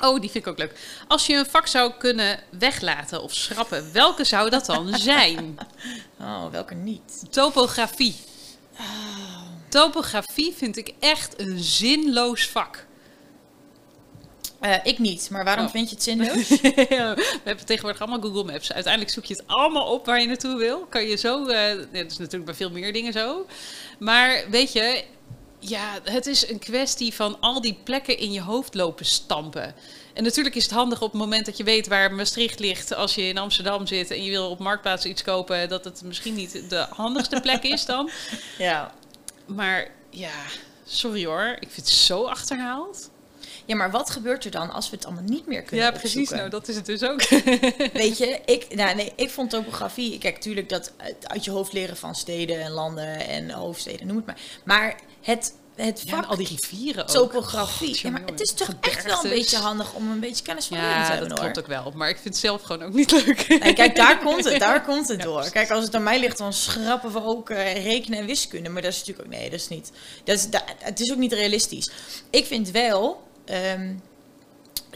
Oh, 0.00 0.20
die 0.20 0.30
vind 0.30 0.44
ik 0.46 0.50
ook 0.52 0.58
leuk. 0.58 0.78
Als 1.08 1.26
je 1.26 1.34
een 1.34 1.46
vak 1.46 1.66
zou 1.66 1.92
kunnen 1.98 2.40
weglaten 2.58 3.22
of 3.22 3.34
schrappen, 3.34 3.92
welke 3.92 4.24
zou 4.24 4.50
dat 4.50 4.66
dan 4.66 4.94
zijn? 5.12 5.58
Oh, 6.20 6.50
welke 6.50 6.74
niet? 6.74 7.24
Topografie. 7.30 8.16
Topografie 9.68 10.54
vind 10.56 10.76
ik 10.76 10.94
echt 11.00 11.40
een 11.40 11.58
zinloos 11.58 12.46
vak. 12.46 12.86
Eh, 14.60 14.74
ik 14.82 14.98
niet, 14.98 15.30
maar 15.30 15.44
waarom 15.44 15.64
Oh. 15.64 15.70
vind 15.70 15.88
je 15.88 15.94
het 15.94 16.04
zinloos? 16.10 16.48
we 16.60 17.40
hebben 17.44 17.66
tegenwoordig 17.66 18.00
allemaal 18.00 18.20
Google 18.20 18.44
Maps. 18.52 18.72
Uiteindelijk 18.72 19.12
zoek 19.14 19.24
je 19.24 19.34
het 19.34 19.44
allemaal 19.46 19.86
op 19.92 20.06
waar 20.06 20.20
je 20.20 20.26
naartoe 20.26 20.56
wil. 20.56 20.78
Kan 20.88 21.04
je 21.06 21.16
zo, 21.16 21.46
eh 21.46 21.76
dat 21.76 21.86
is 22.10 22.16
natuurlijk 22.18 22.44
bij 22.44 22.54
veel 22.54 22.70
meer 22.70 22.92
dingen 22.92 23.12
zo. 23.12 23.46
Maar 23.98 24.44
weet 24.50 24.72
je, 24.72 25.04
ja, 25.58 25.98
het 26.04 26.26
is 26.26 26.48
een 26.48 26.58
kwestie 26.58 27.14
van 27.14 27.40
al 27.40 27.60
die 27.60 27.78
plekken 27.84 28.18
in 28.18 28.32
je 28.32 28.40
hoofd 28.40 28.74
lopen 28.74 29.04
stampen. 29.04 29.74
En 30.14 30.22
natuurlijk 30.22 30.54
is 30.54 30.62
het 30.62 30.72
handig 30.72 31.02
op 31.02 31.12
het 31.12 31.20
moment 31.20 31.46
dat 31.46 31.56
je 31.56 31.64
weet 31.64 31.86
waar 31.86 32.12
Maastricht 32.14 32.58
ligt. 32.58 32.94
Als 32.94 33.14
je 33.14 33.22
in 33.22 33.38
Amsterdam 33.38 33.86
zit 33.86 34.10
en 34.10 34.24
je 34.24 34.30
wil 34.30 34.50
op 34.50 34.58
Marktplaats 34.58 35.04
iets 35.04 35.22
kopen, 35.22 35.68
dat 35.68 35.84
het 35.84 36.02
misschien 36.04 36.34
niet 36.34 36.70
de 36.70 36.86
handigste 36.90 37.40
plek 37.40 37.62
is 37.62 37.84
dan. 37.84 38.10
ja. 38.58 38.94
Maar 39.46 39.88
ja, 40.10 40.32
sorry 40.84 41.24
hoor, 41.26 41.56
ik 41.60 41.68
vind 41.70 41.86
het 41.86 41.88
zo 41.88 42.24
achterhaald. 42.24 43.10
ja, 43.64 43.76
maar 43.76 43.90
wat 43.90 44.10
gebeurt 44.10 44.44
er 44.44 44.50
dan 44.50 44.72
als 44.72 44.90
we 44.90 44.96
het 44.96 45.04
allemaal 45.06 45.24
niet 45.24 45.46
meer 45.46 45.62
kunnen 45.62 45.86
Ja, 45.86 45.90
precies. 45.92 46.08
opzoeken? 46.16 46.36
Nou, 46.36 46.50
dat 46.50 46.68
is 46.68 46.76
het 46.76 46.86
dus 46.86 47.02
ook. 47.02 47.22
Weet 48.02 48.18
je, 48.18 48.40
ik, 48.44 48.74
nou, 48.74 48.94
nee, 48.96 49.12
ik 49.16 49.30
vond 49.30 49.50
topografie... 49.50 50.18
Kijk, 50.18 50.34
natuurlijk 50.34 50.68
dat 50.68 50.92
uit 51.22 51.44
je 51.44 51.50
hoofd 51.50 51.72
leren 51.72 51.96
van 51.96 52.14
steden 52.14 52.60
en 52.60 52.70
landen 52.70 53.28
en 53.28 53.50
hoofdsteden, 53.50 54.06
noem 54.06 54.16
het 54.16 54.26
maar. 54.26 54.40
Maar 54.64 55.00
het, 55.26 55.52
het 55.74 56.02
Ja, 56.04 56.10
vak 56.16 56.26
al 56.26 56.36
die 56.36 56.46
rivieren 56.46 57.02
ook. 57.02 57.08
topografie... 57.10 57.88
God, 57.88 57.98
ja, 57.98 58.10
maar 58.10 58.22
het 58.26 58.40
is 58.40 58.52
toch 58.52 58.68
echt 58.80 59.04
wel 59.04 59.24
een 59.24 59.30
beetje 59.30 59.56
handig 59.56 59.92
om 59.94 60.10
een 60.10 60.20
beetje 60.20 60.44
kennis 60.44 60.66
van 60.66 60.76
leren 60.76 60.92
te 60.94 61.00
Ja, 61.00 61.08
hebben, 61.08 61.28
dat 61.28 61.38
hoor. 61.38 61.50
klopt 61.52 61.58
ook 61.70 61.82
wel. 61.82 61.92
Maar 61.94 62.08
ik 62.08 62.14
vind 62.14 62.28
het 62.28 62.36
zelf 62.36 62.62
gewoon 62.62 62.82
ook 62.82 62.92
niet 62.92 63.10
leuk. 63.10 63.48
Nee, 63.48 63.72
kijk, 63.72 63.96
daar 63.96 64.18
komt 64.18 64.44
het, 64.44 64.58
daar 64.60 64.82
komt 64.90 65.08
het 65.08 65.18
Ja, 65.18 65.24
door. 65.24 65.34
precies. 65.34 65.52
Kijk, 65.52 65.70
als 65.70 65.84
het 65.84 65.94
aan 65.94 66.02
mij 66.02 66.20
ligt, 66.20 66.38
dan 66.38 66.52
schrappen 66.52 67.12
we 67.12 67.22
ook 67.24 67.50
eh, 67.50 67.84
rekenen 67.84 68.18
en 68.18 68.26
wiskunde. 68.26 68.68
Maar 68.68 68.82
dat 68.82 68.92
is 68.92 68.98
natuurlijk 68.98 69.26
ook, 69.28 69.34
nee, 69.34 69.50
dat 69.50 69.60
is 69.60 69.68
niet. 69.68 69.90
Dat 70.24 70.36
is, 70.36 70.50
dat, 70.50 70.62
het 70.78 71.00
is 71.00 71.10
ook 71.12 71.18
niet 71.18 71.32
realistisch. 71.32 71.90
Ik 72.30 72.46
vind 72.46 72.70
wel 72.70 73.22
ehm, 73.44 73.94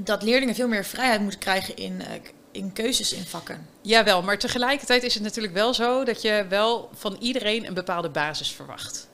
dat 0.03 0.23
leerlingen 0.23 0.55
veel 0.55 0.69
meer 0.69 0.85
vrijheid 0.85 1.21
moeten 1.21 1.41
krijgen 1.41 1.77
in, 1.77 2.01
eh, 2.03 2.07
in 2.53 2.73
keuzes 2.73 3.13
in 3.13 3.25
vakken. 3.27 3.67
Jawel, 3.83 4.23
maar 4.23 4.39
tegelijkertijd 4.39 5.03
is 5.03 5.15
het 5.15 5.23
natuurlijk 5.23 5.55
wel 5.55 5.75
zo 5.75 6.05
dat 6.05 6.23
je 6.23 6.47
wel 6.49 6.91
van 6.95 7.17
iedereen 7.21 7.67
een 7.67 7.75
bepaalde 7.75 8.09
basis 8.11 8.51
verwacht. 8.53 9.09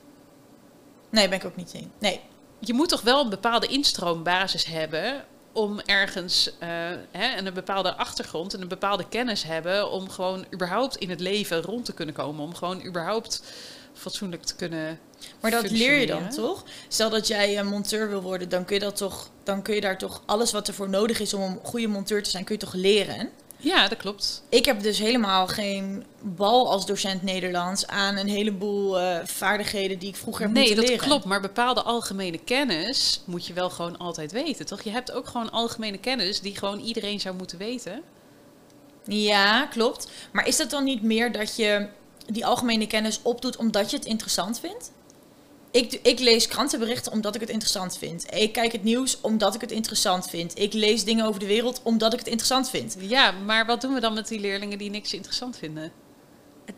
Nee, 1.09 1.29
ben 1.29 1.37
ik 1.37 1.45
ook 1.45 1.55
niet 1.55 1.73
in. 1.73 1.91
Nee. 1.99 2.21
Je 2.59 2.73
moet 2.73 2.89
toch 2.89 3.01
wel 3.01 3.23
een 3.23 3.29
bepaalde 3.29 3.67
instroombasis 3.67 4.65
hebben 4.65 5.25
om 5.51 5.79
ergens 5.79 6.51
eh, 6.59 6.69
hè, 7.11 7.35
en 7.35 7.45
een 7.45 7.53
bepaalde 7.53 7.95
achtergrond 7.95 8.53
en 8.53 8.61
een 8.61 8.67
bepaalde 8.67 9.07
kennis 9.09 9.43
hebben 9.43 9.91
om 9.91 10.09
gewoon 10.09 10.45
überhaupt 10.53 10.95
in 10.95 11.09
het 11.09 11.19
leven 11.19 11.61
rond 11.61 11.85
te 11.85 11.93
kunnen 11.93 12.15
komen. 12.15 12.43
Om 12.43 12.55
gewoon 12.55 12.85
überhaupt 12.85 13.41
fatsoenlijk 13.93 14.43
te 14.43 14.55
kunnen. 14.55 14.99
Maar 15.41 15.51
dat 15.51 15.71
leer 15.71 15.99
je 15.99 16.05
dan 16.05 16.29
toch? 16.29 16.63
Stel 16.87 17.09
dat 17.09 17.27
jij 17.27 17.59
een 17.59 17.67
monteur 17.67 18.09
wil 18.09 18.21
worden, 18.21 18.49
dan 18.49 18.65
kun 18.65 18.75
je 18.75 18.81
dat 18.81 18.95
toch, 18.95 19.29
dan 19.43 19.61
kun 19.61 19.75
je 19.75 19.81
daar 19.81 19.97
toch 19.97 20.21
alles 20.25 20.51
wat 20.51 20.67
ervoor 20.67 20.89
nodig 20.89 21.19
is 21.19 21.33
om 21.33 21.41
een 21.41 21.59
goede 21.63 21.87
monteur 21.87 22.23
te 22.23 22.29
zijn, 22.29 22.43
kun 22.43 22.55
je 22.55 22.61
toch 22.61 22.73
leren. 22.73 23.29
Ja, 23.59 23.87
dat 23.87 23.97
klopt. 23.97 24.43
Ik 24.49 24.65
heb 24.65 24.81
dus 24.81 24.99
helemaal 24.99 25.47
geen 25.47 26.05
bal 26.21 26.71
als 26.71 26.85
docent 26.85 27.21
Nederlands 27.23 27.87
aan 27.87 28.17
een 28.17 28.27
heleboel 28.27 28.99
eh, 28.99 29.19
vaardigheden 29.25 29.99
die 29.99 30.09
ik 30.09 30.15
vroeger 30.15 30.43
heb 30.43 30.51
Nee, 30.51 30.63
moeten 30.63 30.81
dat 30.81 30.91
leren. 30.91 31.05
klopt. 31.07 31.25
Maar 31.25 31.41
bepaalde 31.41 31.81
algemene 31.81 32.37
kennis 32.37 33.21
moet 33.25 33.45
je 33.47 33.53
wel 33.53 33.69
gewoon 33.69 33.97
altijd 33.97 34.31
weten, 34.31 34.65
toch? 34.65 34.81
Je 34.81 34.89
hebt 34.89 35.11
ook 35.11 35.27
gewoon 35.27 35.51
algemene 35.51 35.97
kennis 35.97 36.39
die 36.41 36.57
gewoon 36.57 36.79
iedereen 36.79 37.19
zou 37.19 37.35
moeten 37.35 37.57
weten. 37.57 38.01
Ja, 39.05 39.65
klopt. 39.65 40.09
Maar 40.31 40.47
is 40.47 40.57
dat 40.57 40.69
dan 40.69 40.83
niet 40.83 41.01
meer 41.01 41.31
dat 41.31 41.55
je 41.55 41.87
die 42.25 42.45
algemene 42.45 42.87
kennis 42.87 43.19
opdoet 43.21 43.57
omdat 43.57 43.89
je 43.91 43.97
het 43.97 44.05
interessant 44.05 44.59
vindt? 44.59 44.91
Ik, 45.77 45.99
ik 46.01 46.19
lees 46.19 46.47
krantenberichten 46.47 47.11
omdat 47.11 47.35
ik 47.35 47.41
het 47.41 47.49
interessant 47.49 47.97
vind. 47.97 48.33
Ik 48.33 48.53
kijk 48.53 48.71
het 48.71 48.83
nieuws 48.83 49.21
omdat 49.21 49.55
ik 49.55 49.61
het 49.61 49.71
interessant 49.71 50.29
vind. 50.29 50.59
Ik 50.59 50.73
lees 50.73 51.03
dingen 51.03 51.25
over 51.25 51.39
de 51.39 51.45
wereld 51.45 51.81
omdat 51.83 52.13
ik 52.13 52.19
het 52.19 52.27
interessant 52.27 52.69
vind. 52.69 52.95
Ja, 52.99 53.31
maar 53.31 53.65
wat 53.65 53.81
doen 53.81 53.93
we 53.93 53.99
dan 53.99 54.13
met 54.13 54.27
die 54.27 54.39
leerlingen 54.39 54.77
die 54.77 54.89
niks 54.89 55.13
interessant 55.13 55.57
vinden? 55.57 55.91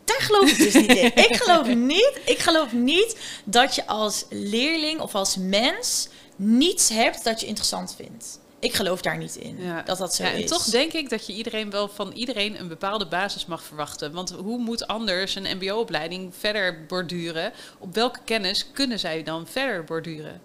Daar 0.04 0.20
geloof 0.20 0.50
ik 0.50 0.58
dus 0.58 0.74
niet 0.74 0.96
in. 0.96 1.14
Ik 1.30 1.36
geloof 1.36 1.74
niet, 1.74 2.20
ik 2.24 2.38
geloof 2.38 2.72
niet 2.72 3.16
dat 3.44 3.74
je 3.74 3.86
als 3.86 4.24
leerling 4.28 5.00
of 5.00 5.14
als 5.14 5.36
mens 5.36 6.08
niets 6.36 6.88
hebt 6.88 7.24
dat 7.24 7.40
je 7.40 7.46
interessant 7.46 7.94
vindt. 7.96 8.39
Ik 8.60 8.74
geloof 8.74 9.00
daar 9.02 9.16
niet 9.18 9.36
in, 9.36 9.56
Ja. 9.58 9.82
dat 9.82 9.98
dat 9.98 10.14
zo 10.14 10.24
ja, 10.24 10.30
en 10.32 10.42
is. 10.42 10.50
toch 10.50 10.64
denk 10.64 10.92
ik 10.92 11.10
dat 11.10 11.26
je 11.26 11.32
iedereen 11.32 11.70
wel 11.70 11.88
van 11.88 12.12
iedereen 12.12 12.60
een 12.60 12.68
bepaalde 12.68 13.06
basis 13.06 13.46
mag 13.46 13.62
verwachten. 13.62 14.12
Want 14.12 14.30
hoe 14.30 14.58
moet 14.58 14.86
anders 14.86 15.34
een 15.34 15.56
mbo-opleiding 15.56 16.34
verder 16.38 16.86
borduren? 16.86 17.52
Op 17.78 17.94
welke 17.94 18.18
kennis 18.24 18.70
kunnen 18.72 18.98
zij 18.98 19.22
dan 19.22 19.46
verder 19.46 19.84
borduren? 19.84 20.40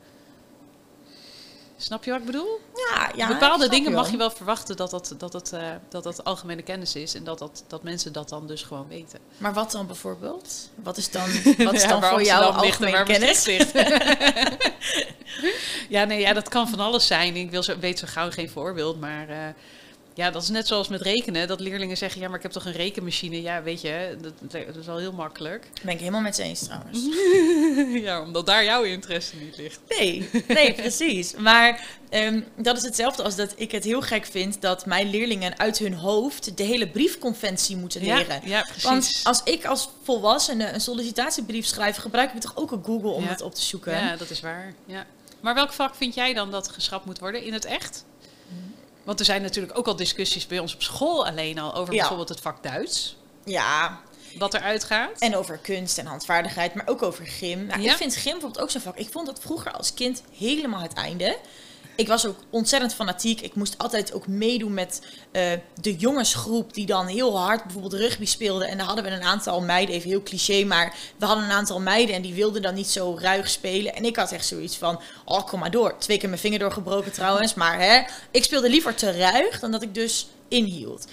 Snap 1.77 2.03
je 2.03 2.12
wat 2.12 2.20
ik 2.20 2.25
bedoel? 2.25 2.60
ja, 2.89 3.12
ja, 3.15 3.27
Bepaalde 3.27 3.70
dingen 3.70 3.91
mag 3.91 4.12
je 4.12 4.17
wel 4.17 4.32
verwachten 4.32 4.75
dat 4.75 4.91
dat, 4.91 5.15
dat, 5.17 5.32
dat, 5.32 5.53
eh, 5.53 5.70
dat 5.89 6.03
dat 6.03 6.24
algemene 6.24 6.62
kennis 6.62 6.96
is. 6.96 7.15
En 7.15 7.24
dat, 7.24 7.39
dat, 7.39 7.63
dat 7.67 7.84
mensen 7.84 8.13
dat 8.13 8.29
dan 8.29 8.48
dus 8.48 8.63
gewoon 8.63 8.88
weten. 8.88 9.20
Maar 9.38 9.53
wat 9.53 9.72
dan 9.72 9.88
bijvoorbeeld? 9.88 10.70
Wat 10.75 10.98
is 10.98 11.12
dan, 11.12 11.27
wat 11.65 11.74
is 11.74 11.82
Ja, 11.82 11.88
dan 11.88 12.03
voor 12.03 12.24
jou 12.24 12.74
waar 12.79 13.03
kennis? 13.03 13.46
Ja, 15.89 16.03
nee, 16.03 16.20
ja, 16.20 16.34
dat 16.34 16.50
kan 16.50 16.70
van 16.70 16.79
alles 16.79 17.08
zijn. 17.08 17.36
Ik 17.36 17.51
wil 17.51 17.63
zo, 17.63 17.79
weet 17.79 18.00
zo 18.00 18.08
gauw 18.10 18.32
geen 18.32 18.50
voorbeeld, 18.50 19.00
maar 19.00 19.29
eh, 19.29 19.38
ja, 20.16 20.32
dat 20.32 20.44
is 20.44 20.50
net 20.50 20.68
zoals 20.68 20.88
met 20.88 21.02
rekenen. 21.02 21.48
Dat 21.48 21.60
leerlingen 21.60 21.98
zeggen, 21.98 22.22
ja, 22.22 22.28
maar 22.28 22.36
ik 22.38 22.44
heb 22.44 22.52
toch 22.52 22.66
een 22.66 22.72
rekenmachine. 22.72 23.42
Ja, 23.42 23.64
weet 23.64 23.82
je, 23.82 24.18
dat, 24.22 24.34
dat 24.52 24.76
is 24.76 24.86
wel 24.86 24.98
heel 24.98 25.12
makkelijk. 25.14 25.70
Ben 25.84 25.94
ik 25.94 26.00
helemaal 26.00 26.22
met 26.22 26.36
ze 26.36 26.44
eens 26.44 26.64
trouwens. 26.64 27.00
ja, 28.06 28.22
omdat 28.22 28.46
daar 28.46 28.64
jouw 28.64 28.84
interesse 28.84 29.36
niet 29.36 29.58
ligt. 29.58 29.80
Nee, 29.88 30.30
nee, 30.48 30.74
precies. 30.74 31.34
Maar 31.36 31.88
ehm, 32.10 32.42
dat 32.58 32.78
is 32.78 32.84
hetzelfde 32.84 33.24
als 33.24 33.36
dat 33.36 33.54
ik 33.56 33.72
het 33.72 33.84
heel 33.84 34.02
gek 34.02 34.26
vind 34.26 34.62
dat 34.62 34.86
mijn 34.86 35.10
leerlingen 35.10 35.60
uit 35.60 35.78
hun 35.78 35.94
hoofd 35.94 36.58
de 36.58 36.64
hele 36.64 36.88
briefconventie 36.88 37.76
moeten 37.78 38.02
leren. 38.02 38.26
Ja, 38.26 38.40
ja, 38.44 38.62
precies. 38.62 38.84
Want 38.84 39.22
als 39.24 39.42
ik 39.44 39.66
als 39.66 39.90
volwassene 40.04 40.72
een 40.72 40.82
sollicitatiebrief 40.82 41.66
schrijf, 41.66 41.96
gebruik 41.96 42.34
ik 42.34 42.42
toch 42.42 42.56
ook 42.56 42.72
een 42.72 42.84
Google 42.86 43.10
om 43.10 43.24
Ja. 43.24 43.30
het 43.30 43.42
op 43.42 43.56
te 43.56 43.62
zoeken. 43.62 43.94
Ja, 43.94 44.16
dat 44.16 44.30
is 44.30 44.42
waar. 44.42 44.74
Ja. 44.86 45.06
Maar 45.42 45.54
welk 45.54 45.74
vak 45.74 45.96
vind 45.96 46.14
jij 46.16 46.34
dan 46.34 46.52
dat 46.52 46.70
geschrapt 46.70 47.06
moet 47.06 47.20
worden 47.20 47.44
in 47.44 47.54
het 47.54 47.66
echt? 47.66 48.06
Want 49.06 49.20
er 49.20 49.26
zijn 49.26 49.42
natuurlijk 49.42 49.78
ook 49.78 49.88
al 49.88 49.96
discussies 49.96 50.48
bij 50.48 50.60
ons 50.60 50.74
op 50.74 50.82
school 50.82 51.26
alleen 51.26 51.60
al 51.60 51.74
over 51.76 51.94
Ja. 51.94 52.00
bijvoorbeeld 52.00 52.30
het 52.30 52.40
vak 52.42 52.64
Duits. 52.64 53.18
Ja, 53.46 54.00
Wat 54.38 54.54
eruit 54.54 54.84
gaat. 54.84 55.20
en 55.20 55.36
over 55.36 55.58
kunst 55.58 55.98
en 55.98 56.06
handvaardigheid, 56.06 56.74
maar 56.74 56.88
ook 56.88 57.02
over 57.04 57.26
gym. 57.26 57.66
Nou, 57.66 57.82
Ja. 57.82 57.92
Ik 57.92 57.98
vind 57.98 58.16
gym 58.16 58.32
bijvoorbeeld 58.32 58.64
ook 58.64 58.70
zo'n 58.72 58.82
vak. 58.82 58.96
Ik 58.98 59.10
vond 59.12 59.26
dat 59.26 59.40
vroeger 59.40 59.72
als 59.72 59.94
kind 59.94 60.24
helemaal 60.38 60.80
het 60.82 60.94
einde. 60.94 61.38
Ik 61.96 62.08
was 62.08 62.25
ook 62.25 62.38
ontzettend 62.50 62.94
fanatiek. 62.94 63.42
Ik 63.42 63.56
moest 63.56 63.78
altijd 63.78 64.14
ook 64.14 64.28
meedoen 64.28 64.74
met 64.74 65.02
eh, 65.32 65.52
de 65.82 65.96
jongensgroep 65.96 66.74
die 66.74 66.86
dan 66.86 67.08
heel 67.08 67.40
hard 67.40 67.64
bijvoorbeeld 67.64 67.94
rugby 67.94 68.25
speelde. 68.25 68.66
En 68.66 68.78
daar 68.78 68.86
hadden 68.86 69.06
we 69.06 69.12
een 69.12 69.24
aantal 69.24 69.62
meiden, 69.62 69.96
even 69.96 70.10
heel 70.10 70.24
cliché, 70.24 70.64
maar 70.64 70.96
we 71.18 71.25
hadden 71.25 71.44
een 71.44 71.52
aantal 71.52 71.80
meiden 71.80 72.16
en 72.16 72.22
die 72.22 72.34
wilden 72.34 72.62
dan 72.62 72.74
niet 72.74 72.90
zo 72.90 73.18
ruig 73.20 73.50
spelen. 73.50 73.96
En 73.96 74.06
ik 74.06 74.16
had 74.16 74.32
echt 74.32 74.48
zoiets 74.48 74.78
van, 74.78 75.02
oh 75.25 75.46
kom 75.46 75.60
maar 75.60 75.72
door. 75.72 75.98
Twee 75.98 76.18
keer 76.18 76.30
mijn 76.30 76.42
vinger 76.42 76.60
doorgebroken 76.60 77.12
trouwens, 77.12 77.54
maar 77.54 77.80
hè, 77.80 78.02
ik 78.32 78.44
speelde 78.44 78.70
liever 78.70 78.96
te 78.96 79.12
ruig 79.12 79.60
dan 79.60 79.72
dat 79.72 79.82
ik 79.82 79.94
dus 79.94 80.28
inhield. 80.48 81.08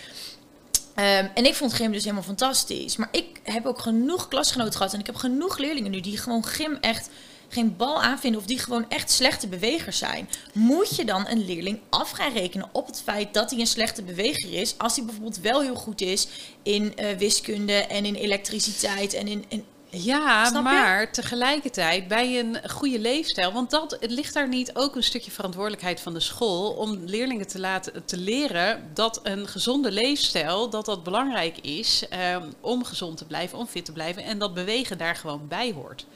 Ehm, 0.94 1.26
en 1.34 1.44
ik 1.44 1.54
vond 1.54 1.72
gym 1.72 1.92
dus 1.92 2.02
helemaal 2.02 2.22
fantastisch. 2.22 2.96
Maar 2.96 3.08
ik 3.10 3.40
heb 3.42 3.66
ook 3.66 3.78
genoeg 3.78 4.28
klasgenoten 4.28 4.72
gehad. 4.72 4.92
En 4.92 5.00
ik 5.00 5.06
heb 5.06 5.16
genoeg 5.16 5.58
leerlingen 5.58 5.90
nu 5.90 6.00
die 6.00 6.18
gewoon 6.18 6.44
gym 6.44 6.78
echt 6.80 7.08
geen 7.52 7.76
bal 7.76 8.02
aanvinden. 8.02 8.40
Of 8.40 8.46
die 8.46 8.58
gewoon 8.58 8.84
echt 8.88 9.10
slechte 9.10 9.48
bewegers 9.48 9.98
zijn. 9.98 10.28
Moet 10.52 10.96
je 10.96 11.04
dan 11.04 11.26
een 11.28 11.44
leerling 11.44 11.80
af 11.90 12.10
gaan 12.10 12.32
rekenen 12.32 12.68
op 12.72 12.86
het 12.86 13.02
feit 13.04 13.34
dat 13.34 13.50
hij 13.50 13.60
een 13.60 13.66
slechte 13.66 14.02
beweger 14.02 14.52
is. 14.52 14.78
Als 14.78 14.96
hij 14.96 15.04
bijvoorbeeld 15.04 15.40
wel 15.40 15.60
heel 15.60 15.74
goed 15.74 16.00
is 16.00 16.28
in 16.62 16.96
eh, 16.96 17.16
wiskunde 17.16 17.72
en 17.72 18.04
in 18.04 18.14
elektriciteit 18.14 19.14
en 19.14 19.28
in... 19.28 19.44
in 19.48 19.64
Ja, 19.90 20.60
maar 20.60 21.12
tegelijkertijd 21.12 22.08
bij 22.08 22.38
een 22.38 22.70
goede 22.70 22.98
leefstijl. 22.98 23.52
Want 23.52 23.70
dat, 23.70 23.96
het 24.00 24.10
ligt 24.10 24.34
daar 24.34 24.48
niet 24.48 24.74
ook 24.74 24.96
een 24.96 25.02
stukje 25.02 25.30
verantwoordelijkheid 25.30 26.00
van 26.00 26.14
de 26.14 26.20
school 26.20 26.70
om 26.70 27.04
leerlingen 27.04 27.46
te 27.46 27.58
laten 27.58 28.04
te 28.04 28.16
leren 28.16 28.90
dat 28.94 29.20
een 29.22 29.48
gezonde 29.48 29.90
leefstijl 29.90 30.70
dat 30.70 30.84
dat 30.84 31.02
belangrijk 31.02 31.58
is 31.58 32.08
ehm, 32.08 32.50
om 32.60 32.84
gezond 32.84 33.16
te 33.16 33.24
blijven, 33.24 33.58
om 33.58 33.66
fit 33.66 33.84
te 33.84 33.92
blijven 33.92 34.24
en 34.24 34.38
dat 34.38 34.54
bewegen 34.54 34.98
daar 34.98 35.16
gewoon 35.16 35.48
bij 35.48 35.72
hoort. 35.72 36.06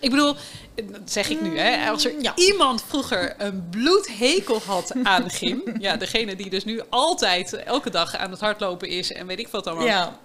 Ik 0.00 0.10
bedoel, 0.10 0.34
dat 0.74 1.10
zeg 1.10 1.28
ik 1.28 1.40
nu, 1.40 1.58
hè, 1.58 1.90
als 1.90 2.04
er 2.04 2.22
ja. 2.22 2.36
iemand 2.36 2.84
vroeger 2.86 3.34
een 3.38 3.68
bloedhekel 3.70 4.60
had 4.66 4.92
aan 5.02 5.30
gym, 5.30 5.62
ja, 5.78 5.96
degene 5.96 6.36
die 6.36 6.50
dus 6.50 6.64
nu 6.64 6.80
altijd 6.88 7.52
elke 7.52 7.90
dag 7.90 8.16
aan 8.16 8.30
het 8.30 8.40
hardlopen 8.40 8.88
is 8.88 9.12
en 9.12 9.26
weet 9.26 9.38
ik 9.38 9.48
wat 9.48 9.66
allemaal. 9.66 9.86
ja. 9.86 10.18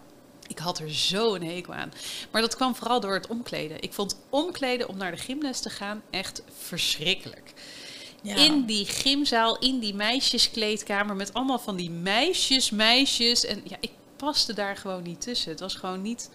Ik 0.47 0.57
had 0.57 0.79
er 0.79 0.93
zo 0.93 1.35
een 1.35 1.43
hekel 1.43 1.73
aan. 1.73 1.93
Maar 2.31 2.41
dat 2.41 2.55
kwam 2.55 2.75
vooral 2.75 2.99
door 2.99 3.13
het 3.13 3.27
omkleden. 3.27 3.81
Ik 3.81 3.93
vond 3.93 4.19
omkleden 4.29 4.87
om 4.87 4.97
naar 4.97 5.11
de 5.11 5.17
gymles 5.17 5.59
te 5.59 5.69
gaan 5.69 6.01
echt 6.09 6.41
verschrikkelijk. 6.57 7.53
Ja. 8.21 8.35
In 8.35 8.65
die 8.65 8.85
gymzaal, 8.85 9.59
in 9.59 9.79
die 9.79 9.93
meisjeskleedkamer 9.95 11.15
met 11.15 11.33
allemaal 11.33 11.59
van 11.59 11.75
die 11.75 11.89
meisjes, 11.89 12.69
meisjes. 12.69 13.45
En 13.45 13.61
ja, 13.63 13.77
ik 13.79 13.91
paste 14.15 14.53
daar 14.53 14.77
gewoon 14.77 15.03
niet 15.03 15.21
tussen. 15.21 15.51
Het 15.51 15.59
was 15.59 15.75
gewoon 15.75 16.01
niet. 16.01 16.29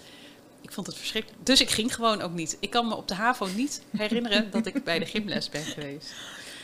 Ik 0.61 0.73
vond 0.73 0.87
het 0.87 0.97
verschrikkelijk. 0.97 1.47
Dus 1.47 1.61
ik 1.61 1.71
ging 1.71 1.95
gewoon 1.95 2.21
ook 2.21 2.33
niet. 2.33 2.57
Ik 2.61 2.71
kan 2.71 2.89
me 2.89 2.97
op 2.97 3.09
de 3.09 3.15
HAVO 3.15 3.47
niet 3.47 3.83
herinneren 3.97 4.51
dat 4.51 4.67
ik 4.67 4.85
bij 4.85 4.99
de 4.99 5.07
gymles 5.07 5.49
ben 5.49 5.63
geweest. 5.65 6.13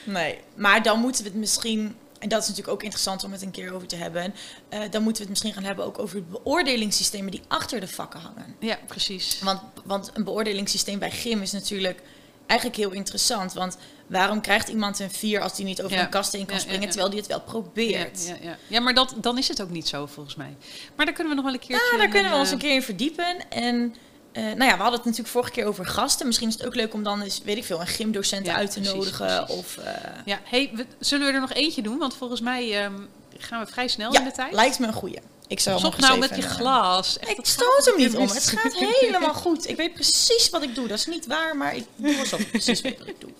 Nee, 0.05 0.38
maar 0.55 0.83
dan 0.83 1.00
moeten 1.00 1.23
we 1.23 1.29
het 1.29 1.38
misschien 1.38 1.97
en 2.19 2.29
dat 2.29 2.43
is 2.43 2.49
natuurlijk 2.49 2.75
ook 2.75 2.83
interessant 2.83 3.25
om 3.25 3.33
het 3.33 3.43
een 3.43 3.50
keer 3.50 3.73
over 3.73 3.87
te 3.87 3.97
hebben. 3.97 4.35
Eh, 4.69 4.81
dan 4.91 5.03
moeten 5.03 5.12
we 5.12 5.19
het 5.19 5.29
misschien 5.29 5.53
gaan 5.53 5.65
hebben 5.65 5.85
ook 5.85 5.99
over 5.99 6.17
de 6.17 6.23
beoordelingssystemen 6.31 7.31
die 7.31 7.43
achter 7.49 7.81
de 7.81 7.88
vakken 7.88 8.21
hangen. 8.21 8.57
Ja, 8.61 8.79
precies. 8.87 9.41
Want, 9.43 9.61
want 9.85 10.11
een 10.15 10.25
beoordelingssysteem 10.25 10.99
bij 10.99 11.11
gym 11.11 11.43
is 11.43 11.53
natuurlijk 11.53 12.03
eigenlijk 12.47 12.81
heel 12.81 12.93
interessant. 12.93 13.53
Want 13.53 13.76
waarom 14.07 14.41
krijgt 14.41 14.69
iemand 14.69 14.99
een 14.99 15.11
4 15.11 15.41
als 15.41 15.55
die 15.57 15.65
niet 15.65 15.83
over 15.83 15.97
Ja. 15.97 16.03
een 16.03 16.09
kast 16.09 16.33
heen 16.33 16.47
kan 16.47 16.55
ja, 16.55 16.61
springen, 16.61 16.83
ja. 16.83 16.88
terwijl 16.88 17.11
die 17.11 17.19
het 17.19 17.29
wel 17.29 17.41
probeert? 17.41 18.26
Ja, 18.26 18.35
ja, 18.35 18.50
ja. 18.50 18.57
ja 18.67 18.81
maar 18.81 18.95
dat, 18.95 19.15
dan 19.17 19.38
is 19.38 19.49
het 19.49 19.62
ook 19.62 19.71
niet 19.71 19.88
zo 19.88 20.07
volgens 20.07 20.35
mij. 20.35 20.57
Maar 20.97 21.07
daar 21.07 21.15
kunnen 21.15 21.37
we 21.37 21.43
nog 21.43 21.45
wel 21.45 21.55
een 21.61 21.67
keertje... 21.67 21.88
Ja, 21.93 21.99
daar 21.99 22.09
kunnen 22.09 22.29
we 22.31 22.35
een, 22.35 22.41
ons 22.41 22.49
eh, 22.49 22.55
een 22.55 22.61
keer 22.61 22.75
in 22.75 22.83
verdiepen. 22.83 23.50
En 23.50 23.95
eh, 24.33 24.43
nou 24.43 24.65
ja, 24.65 24.76
we 24.76 24.83
hadden 24.83 24.93
het 24.93 25.05
natuurlijk 25.05 25.29
vorige 25.29 25.50
keer 25.50 25.65
over 25.67 25.87
gasten. 25.87 26.26
Misschien 26.26 26.49
is 26.49 26.55
het 26.55 26.67
ook 26.67 26.75
leuk 26.75 26.95
om 26.95 27.03
dan 27.03 27.23
eens, 27.23 27.41
weet 27.45 27.57
ik 27.57 27.65
veel, 27.65 27.81
een 27.81 27.87
gymdocent 27.87 28.49
uit 28.49 28.71
te 28.71 28.81
precies, 28.81 28.97
nodigen. 28.97 29.26
precies. 29.26 29.57
Of, 29.57 29.76
eh, 29.76 29.93
Ja, 30.25 30.41
hey, 30.45 30.71
we, 30.75 30.87
zullen 30.99 31.26
we 31.26 31.33
er 31.33 31.41
nog 31.41 31.53
eentje 31.53 31.83
doen? 31.83 31.99
Want 31.99 32.15
volgens 32.17 32.41
mij 32.41 32.83
ehm, 32.85 32.95
gaan 33.38 33.65
we 33.65 33.73
vrij 33.73 33.88
snel 33.88 34.12
in 34.15 34.25
de 34.25 34.33
tijd. 34.33 34.53
lijkt 34.53 34.79
me 34.79 34.87
een 34.87 34.93
goeie. 34.93 35.19
Ik 35.49 35.61
zou 35.61 35.79
Stop 35.79 35.97
nou 35.97 36.19
met 36.19 36.31
hebben. 36.31 36.49
glas. 36.49 37.19
Echt, 37.19 37.38
Ik 37.38 37.47
stoot 37.47 37.85
hem 37.85 37.97
niet 37.97 38.17
om. 38.17 38.29
Het 38.29 38.49
gaat 38.49 38.75
helemaal 39.00 39.35
goed. 39.35 39.69
Ik 39.69 39.76
weet 39.76 39.93
precies 39.95 40.50
wat 40.50 40.62
ik 40.62 40.75
doe. 40.75 40.88
Dat 40.88 40.99
is 40.99 41.07
niet 41.07 41.26
waar, 41.26 41.57
maar 41.57 41.76
ik 41.76 41.87
doe 41.97 42.19
alsof 42.19 42.41
ik 42.41 42.50
precies 42.50 42.81
weet 42.81 42.99
wat 42.99 43.09
ik 43.09 43.21
doe. 43.21 43.31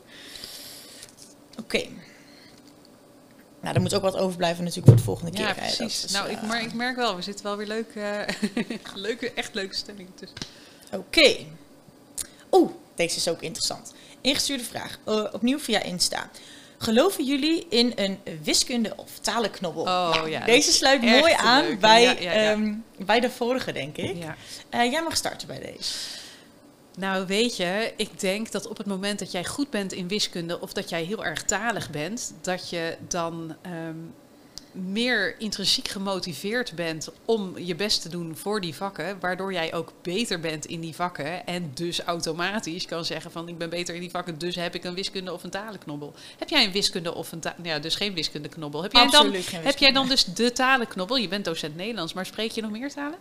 Oké. 1.59 1.87
Nou, 3.61 3.75
er 3.75 3.81
moet 3.81 3.95
ook 3.95 4.03
wat 4.03 4.17
overblijven 4.17 4.65
natuurlijk 4.65 4.89
voor 4.89 4.97
de 4.97 5.03
volgende 5.03 5.31
keer. 5.31 5.47
Ja, 5.47 5.53
precies. 5.55 6.05
is, 6.05 6.13
nou, 6.13 6.29
ik, 6.31 6.37
eh, 6.37 6.49
maar 6.49 6.63
ik 6.63 6.73
merk 6.75 6.97
wel, 6.97 7.17
we 7.17 7.23
zitten 7.23 7.45
wel 7.45 7.57
weer 7.57 7.67
leuk, 7.67 7.95
eh, 7.95 8.21
leuke, 8.95 9.33
echt 9.33 9.55
leuke 9.55 9.75
stellingen 9.75 10.15
tussen. 10.15 10.39
Oké. 10.93 11.37
Oeh, 12.53 12.71
deze 12.95 13.17
is 13.17 13.29
ook 13.29 13.43
interessant. 13.43 13.93
Ingestuurde 14.21 14.65
vraag, 14.65 14.99
eh, 15.05 15.25
opnieuw 15.33 15.59
via 15.59 15.83
Insta. 15.83 16.31
Geloven 16.79 17.25
jullie 17.25 17.67
in 17.69 17.93
een 17.95 18.19
wiskunde- 18.43 18.93
of 18.97 19.19
talenknobbel? 19.21 19.83
Oh, 19.83 20.11
Nou, 20.15 20.31
ja, 20.31 20.45
deze 20.45 20.73
sluit 20.73 21.03
mooi 21.03 21.33
aan 21.37 21.79
bij, 21.79 22.03
Ja, 22.03 22.11
ja, 22.11 22.33
ja. 22.33 22.51
ehm, 22.51 22.75
bij 22.99 23.21
de 23.21 23.31
vorige, 23.31 23.73
denk 23.73 23.97
ik. 23.97 24.17
Ja. 24.17 24.37
Eh, 24.69 24.91
jij 24.91 25.03
mag 25.03 25.17
starten 25.17 25.49
bij 25.49 25.59
deze. 25.61 25.93
Nou, 26.99 27.27
weet 27.27 27.57
je, 27.57 27.93
ik 27.97 28.21
denk 28.21 28.51
dat 28.53 28.67
op 28.69 28.77
het 28.77 28.87
moment 28.87 29.19
dat 29.19 29.33
jij 29.33 29.45
goed 29.45 29.71
bent 29.71 29.93
in 29.93 30.09
wiskunde 30.09 30.61
of 30.61 30.73
dat 30.73 30.89
jij 30.89 31.03
heel 31.03 31.25
erg 31.25 31.43
talig 31.43 31.91
bent, 31.91 32.35
dat 32.41 32.71
je 32.71 32.97
dan 33.09 33.57
ehm, 33.63 33.97
meer 34.77 35.41
intrinsiek 35.41 35.89
gemotiveerd 35.89 36.75
bent 36.75 37.09
om 37.25 37.59
je 37.59 37.75
best 37.75 38.03
te 38.03 38.09
doen 38.09 38.37
voor 38.37 38.61
die 38.61 38.75
vakken, 38.75 39.21
waardoor 39.21 39.53
jij 39.53 39.75
ook 39.75 39.93
beter 40.03 40.41
bent 40.41 40.65
in 40.67 40.81
die 40.81 40.95
vakken 40.95 41.47
en 41.47 41.71
dus 41.75 42.01
automatisch 42.01 42.87
kan 42.87 43.05
zeggen 43.05 43.31
van 43.31 43.49
ik 43.49 43.59
ben 43.59 43.71
beter 43.71 43.95
in 43.95 44.01
die 44.01 44.11
vakken, 44.11 44.39
dus 44.39 44.55
heb 44.55 44.75
ik 44.75 44.85
een 44.85 44.95
wiskunde 44.95 45.33
of 45.33 45.45
een 45.45 45.51
talenknobbel. 45.51 46.15
Heb 46.39 46.49
jij 46.49 46.65
een 46.65 46.73
wiskunde 46.73 47.15
of 47.15 47.33
een 47.33 47.41
taal, 47.41 47.55
ja, 47.63 47.79
dus 47.79 47.95
geen 47.95 48.15
wiskundeknobbel. 48.15 48.83
Heb 48.83 48.93
jij 48.93 49.07
dan 49.07 49.35
heb 49.53 49.79
jij 49.79 49.93
dan 49.93 50.09
dus 50.09 50.25
de 50.25 50.53
talenknobbel? 50.53 51.17
Je 51.17 51.29
bent 51.29 51.45
docent 51.45 51.77
Nederlands, 51.77 52.13
maar 52.13 52.27
spreek 52.27 52.51
je 52.51 52.63
nog 52.63 52.71
meer 52.71 52.93
talen? 52.93 53.19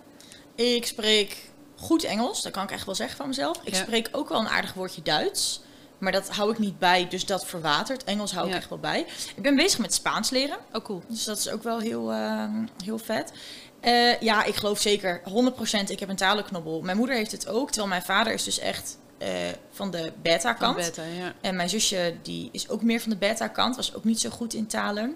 Ik 0.56 0.86
spreek 0.86 1.50
goed 1.76 2.04
Engels, 2.04 2.42
dat 2.42 2.52
kan 2.52 2.64
ik 2.64 2.72
echt 2.72 2.86
wel 2.86 2.96
zeggen 2.96 3.18
van 3.18 3.28
mezelf. 3.28 3.62
Ik 3.64 3.74
Ja. 3.74 3.82
spreek 3.82 4.10
ook 4.12 4.30
wel 4.30 4.40
een 4.40 4.48
aardig 4.48 4.74
woordje 4.74 5.02
Duits. 5.02 5.62
Maar 6.06 6.14
dat 6.14 6.30
hou 6.30 6.52
ik 6.52 6.58
niet 6.60 6.80
bij, 6.80 7.08
dus 7.08 7.26
dat 7.26 7.46
verwatert. 7.46 8.04
Engels 8.04 8.34
hou 8.34 8.46
ik 8.46 8.52
Ja. 8.52 8.58
echt 8.60 8.70
wel 8.70 8.78
bij. 8.80 9.06
Ik 9.36 9.42
ben 9.42 9.56
bezig 9.56 9.80
met 9.80 9.94
Spaans 9.94 10.30
leren. 10.30 10.58
Oh, 10.74 10.84
cool. 10.84 11.02
Dus 11.08 11.24
dat 11.24 11.38
is 11.38 11.50
ook 11.50 11.64
wel 11.64 11.80
heel, 11.80 12.12
ehm, 12.12 12.66
heel 12.84 12.98
vet. 12.98 13.32
Eh, 13.80 14.20
ja, 14.20 14.44
ik 14.44 14.56
geloof 14.56 14.80
zeker 14.82 15.22
100% 15.24 15.90
ik 15.90 16.00
heb 16.00 16.10
een 16.10 16.16
talenknobbel. 16.16 16.82
Mijn 16.82 16.98
moeder 16.98 17.16
heeft 17.16 17.32
het 17.32 17.48
ook, 17.48 17.68
terwijl 17.68 17.88
mijn 17.88 18.02
vader 18.02 18.34
is 18.34 18.44
dus 18.44 18.60
echt 18.60 18.98
eh, 19.18 19.30
van 19.72 19.92
de 19.92 20.12
beta-kant. 20.22 20.76
beta, 20.76 21.04
ja. 21.04 21.34
En 21.42 21.56
mijn 21.56 21.70
zusje 21.70 22.16
die 22.22 22.50
is 22.52 22.70
ook 22.70 22.82
meer 22.82 23.00
van 23.02 23.10
de 23.10 23.18
beta-kant, 23.18 23.76
was 23.76 23.96
ook 23.96 24.04
niet 24.04 24.20
zo 24.20 24.30
goed 24.30 24.54
in 24.54 24.68
talen. 24.68 25.16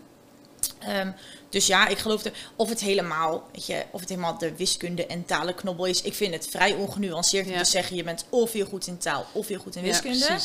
Ehm, 0.80 1.12
dus 1.50 1.68
ja, 1.68 1.88
ik 1.88 1.98
geloof 1.98 2.24
er, 2.26 2.34
of 2.56 2.70
het 2.70 2.80
helemaal, 2.80 3.44
weet 3.52 3.66
je, 3.66 3.84
of 3.92 4.00
het 4.00 4.10
helemaal 4.10 4.38
de 4.38 4.56
wiskunde 4.56 5.06
en 5.06 5.26
talenknobbel 5.26 5.86
is. 5.86 6.02
Ik 6.02 6.14
vind 6.14 6.34
het 6.34 6.48
vrij 6.50 6.74
ongenuanceerd 6.74 7.46
om 7.46 7.52
Ja. 7.52 7.58
te 7.64 7.70
zeggen, 7.70 7.96
je 7.96 8.04
bent 8.04 8.26
of 8.30 8.52
heel 8.52 8.66
goed 8.66 8.88
in 8.88 8.98
taal 8.98 9.26
of 9.32 9.48
heel 9.48 9.60
goed 9.60 9.76
in 9.76 9.84
wiskunde. 9.84 10.18
Ja. 10.28 10.38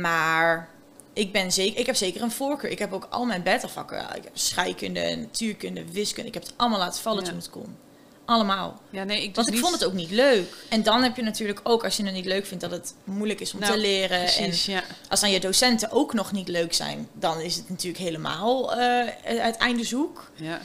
Maar 0.00 0.68
ik, 1.12 1.32
ben 1.32 1.52
zeker, 1.52 1.80
ik 1.80 1.86
heb 1.86 1.96
zeker 1.96 2.22
een 2.22 2.30
voorkeur. 2.30 2.70
Ik 2.70 2.78
heb 2.78 2.92
ook 2.92 3.06
al 3.10 3.24
mijn 3.24 3.42
beta-vakken. 3.42 3.96
ja, 3.98 4.14
Ik 4.14 4.24
heb 4.24 4.32
scheikunde, 4.38 5.16
natuurkunde, 5.16 5.84
wiskunde. 5.92 6.28
Ik 6.28 6.34
heb 6.34 6.42
het 6.42 6.52
allemaal 6.56 6.78
laten 6.78 7.02
vallen 7.02 7.22
Ja. 7.24 7.28
toen 7.28 7.38
het 7.38 7.50
kon. 7.50 7.76
Allemaal. 8.24 8.80
Ja, 8.90 9.04
nee, 9.04 9.22
ik 9.22 9.34
Want 9.34 9.46
ik 9.46 9.52
niet- 9.52 9.62
vond 9.62 9.74
het 9.74 9.84
ook 9.84 9.92
niet 9.92 10.10
leuk. 10.10 10.54
En 10.68 10.82
dan 10.82 11.02
heb 11.02 11.16
je 11.16 11.22
natuurlijk 11.22 11.60
ook, 11.62 11.84
als 11.84 11.96
je 11.96 12.04
het 12.04 12.12
niet 12.12 12.24
leuk 12.24 12.46
vindt, 12.46 12.62
dat 12.62 12.70
het 12.72 12.94
moeilijk 13.04 13.40
is 13.40 13.54
om 13.54 13.60
Nou, 13.60 13.72
te 13.72 13.78
leren. 13.78 14.18
Precies, 14.18 14.66
En 14.66 14.72
ja. 14.74 14.82
als 15.08 15.20
dan 15.20 15.30
je 15.30 15.40
docenten 15.40 15.90
ook 15.90 16.12
nog 16.14 16.32
niet 16.32 16.48
leuk 16.48 16.72
zijn, 16.74 17.08
dan 17.12 17.40
is 17.40 17.56
het 17.56 17.68
natuurlijk 17.68 18.02
helemaal 18.04 18.76
eh 18.76 19.08
het 19.22 19.56
einde 19.56 19.84
zoek. 19.84 20.30
Ja. 20.34 20.60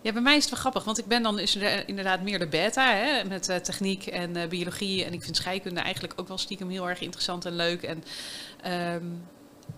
ja, 0.00 0.12
bij 0.12 0.22
mij 0.22 0.36
is 0.36 0.42
het 0.42 0.50
wel 0.50 0.60
grappig, 0.60 0.84
want 0.84 0.98
ik 0.98 1.06
ben 1.06 1.22
dan 1.22 1.36
dus 1.36 1.56
er- 1.56 1.88
inderdaad 1.88 2.22
meer 2.22 2.38
de 2.38 2.46
beta 2.48 2.92
hè, 2.94 3.24
met 3.24 3.48
eh, 3.48 3.56
techniek 3.56 4.06
en 4.06 4.36
eh, 4.36 4.48
biologie. 4.48 5.04
En 5.04 5.12
ik 5.12 5.22
vind 5.22 5.36
scheikunde 5.36 5.80
eigenlijk 5.80 6.14
ook 6.16 6.28
wel 6.28 6.38
stiekem 6.38 6.70
heel 6.70 6.88
erg 6.88 7.00
interessant 7.00 7.44
en 7.44 7.56
leuk. 7.56 7.82
En, 7.82 8.04
ehm, 8.62 9.04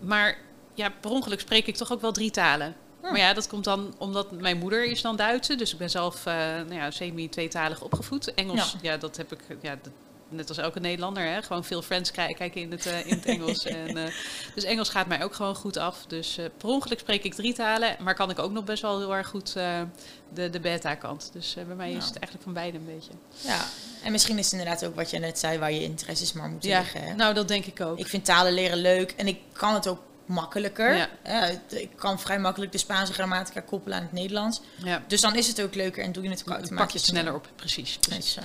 maar 0.00 0.38
ja, 0.74 0.88
per 1.00 1.10
ongeluk 1.10 1.40
spreek 1.40 1.66
ik 1.66 1.76
toch 1.76 1.92
ook 1.92 2.00
wel 2.00 2.12
drie 2.12 2.30
talen. 2.30 2.74
Hm. 3.08 3.14
Maar 3.14 3.22
ja, 3.22 3.32
dat 3.34 3.46
komt 3.48 3.64
dan 3.64 3.94
omdat 3.98 4.30
mijn 4.30 4.58
moeder 4.58 4.84
is 4.84 5.02
dan 5.02 5.16
Duitse. 5.16 5.54
Dus 5.54 5.72
ik 5.72 5.78
ben 5.78 5.90
zelf 5.90 6.26
eh, 6.26 6.34
nou 6.34 6.74
ja, 6.74 6.90
semi-tweetalig 6.90 7.82
opgevoed. 7.82 8.34
Engels, 8.34 8.76
ja. 8.82 8.96
dat 8.96 9.16
heb 9.16 9.32
ik, 9.32 9.40
ja, 9.60 9.78
dat, 9.82 9.92
net 10.28 10.48
als 10.48 10.58
elke 10.58 10.80
Nederlander, 10.80 11.22
hè, 11.22 11.42
gewoon 11.42 11.64
veel 11.64 11.82
Friends 11.82 12.10
kij- 12.10 12.34
kijken 12.34 12.60
in 12.60 12.70
het, 12.70 12.86
eh, 12.86 13.06
in 13.06 13.14
het 13.16 13.26
Engels. 13.26 13.64
en, 13.86 13.96
eh, 13.96 14.12
dus 14.54 14.64
Engels 14.64 14.88
gaat 14.88 15.06
mij 15.06 15.24
ook 15.24 15.34
gewoon 15.34 15.54
goed 15.54 15.76
af. 15.76 16.04
Dus 16.06 16.38
eh, 16.38 16.44
per 16.56 16.68
ongeluk 16.68 16.98
spreek 16.98 17.24
ik 17.24 17.34
drie 17.34 17.54
talen, 17.54 17.96
maar 18.00 18.14
kan 18.14 18.30
ik 18.30 18.38
ook 18.38 18.50
nog 18.50 18.64
best 18.64 18.82
wel 18.82 18.98
heel 18.98 19.14
erg 19.16 19.28
goed 19.28 19.52
de, 19.52 20.50
de 20.50 20.60
beta-kant. 20.60 21.30
Dus 21.32 21.54
bij 21.66 21.76
mij 21.76 21.90
is 21.92 22.04
het 22.04 22.16
eigenlijk 22.16 22.42
van 22.42 22.52
beide 22.52 22.78
een 22.78 22.86
beetje. 22.86 23.12
Ja. 23.40 23.64
En 24.02 24.12
misschien 24.12 24.38
is 24.38 24.44
het 24.44 24.60
inderdaad 24.60 24.84
ook 24.84 24.94
wat 24.94 25.10
je 25.10 25.18
net 25.18 25.38
zei, 25.38 25.58
waar 25.58 25.72
je 25.72 25.82
interesses 25.82 26.32
maar 26.32 26.48
moeten 26.48 26.68
Ja, 26.70 26.78
liggen. 26.78 27.02
Hè? 27.02 27.14
nou 27.14 27.34
dat 27.34 27.48
denk 27.48 27.64
ik 27.64 27.80
ook. 27.80 27.98
Ik 27.98 28.06
vind 28.06 28.24
talen 28.24 28.52
leren 28.52 28.78
leuk 28.78 29.10
en 29.16 29.26
ik 29.26 29.40
kan 29.52 29.74
het 29.74 29.88
ook 29.88 30.00
makkelijker. 30.28 30.94
Ja. 30.96 31.08
Het- 31.22 31.60
ik 31.80 31.90
kan 31.96 32.20
vrij 32.20 32.38
makkelijk 32.38 32.72
de 32.72 32.78
Spaanse 32.78 33.12
grammatica 33.12 33.60
koppelen 33.60 33.96
aan 33.98 34.02
het 34.04 34.12
Nederlands. 34.12 34.60
ja. 34.84 35.02
Dus 35.06 35.20
dan 35.20 35.34
is 35.34 35.46
het 35.46 35.62
ook 35.62 35.74
leuker 35.74 36.04
en 36.04 36.12
doe 36.12 36.22
je 36.22 36.28
het 36.30 36.38
ook 36.40 36.44
Dan 36.46 36.54
pak 36.54 36.62
automatisch. 36.64 36.92
je 36.92 36.98
het 37.06 37.08
sneller 37.16 37.34
op, 37.34 37.48
precies. 37.56 37.98
precies. 37.98 38.34
Dus, 38.34 38.44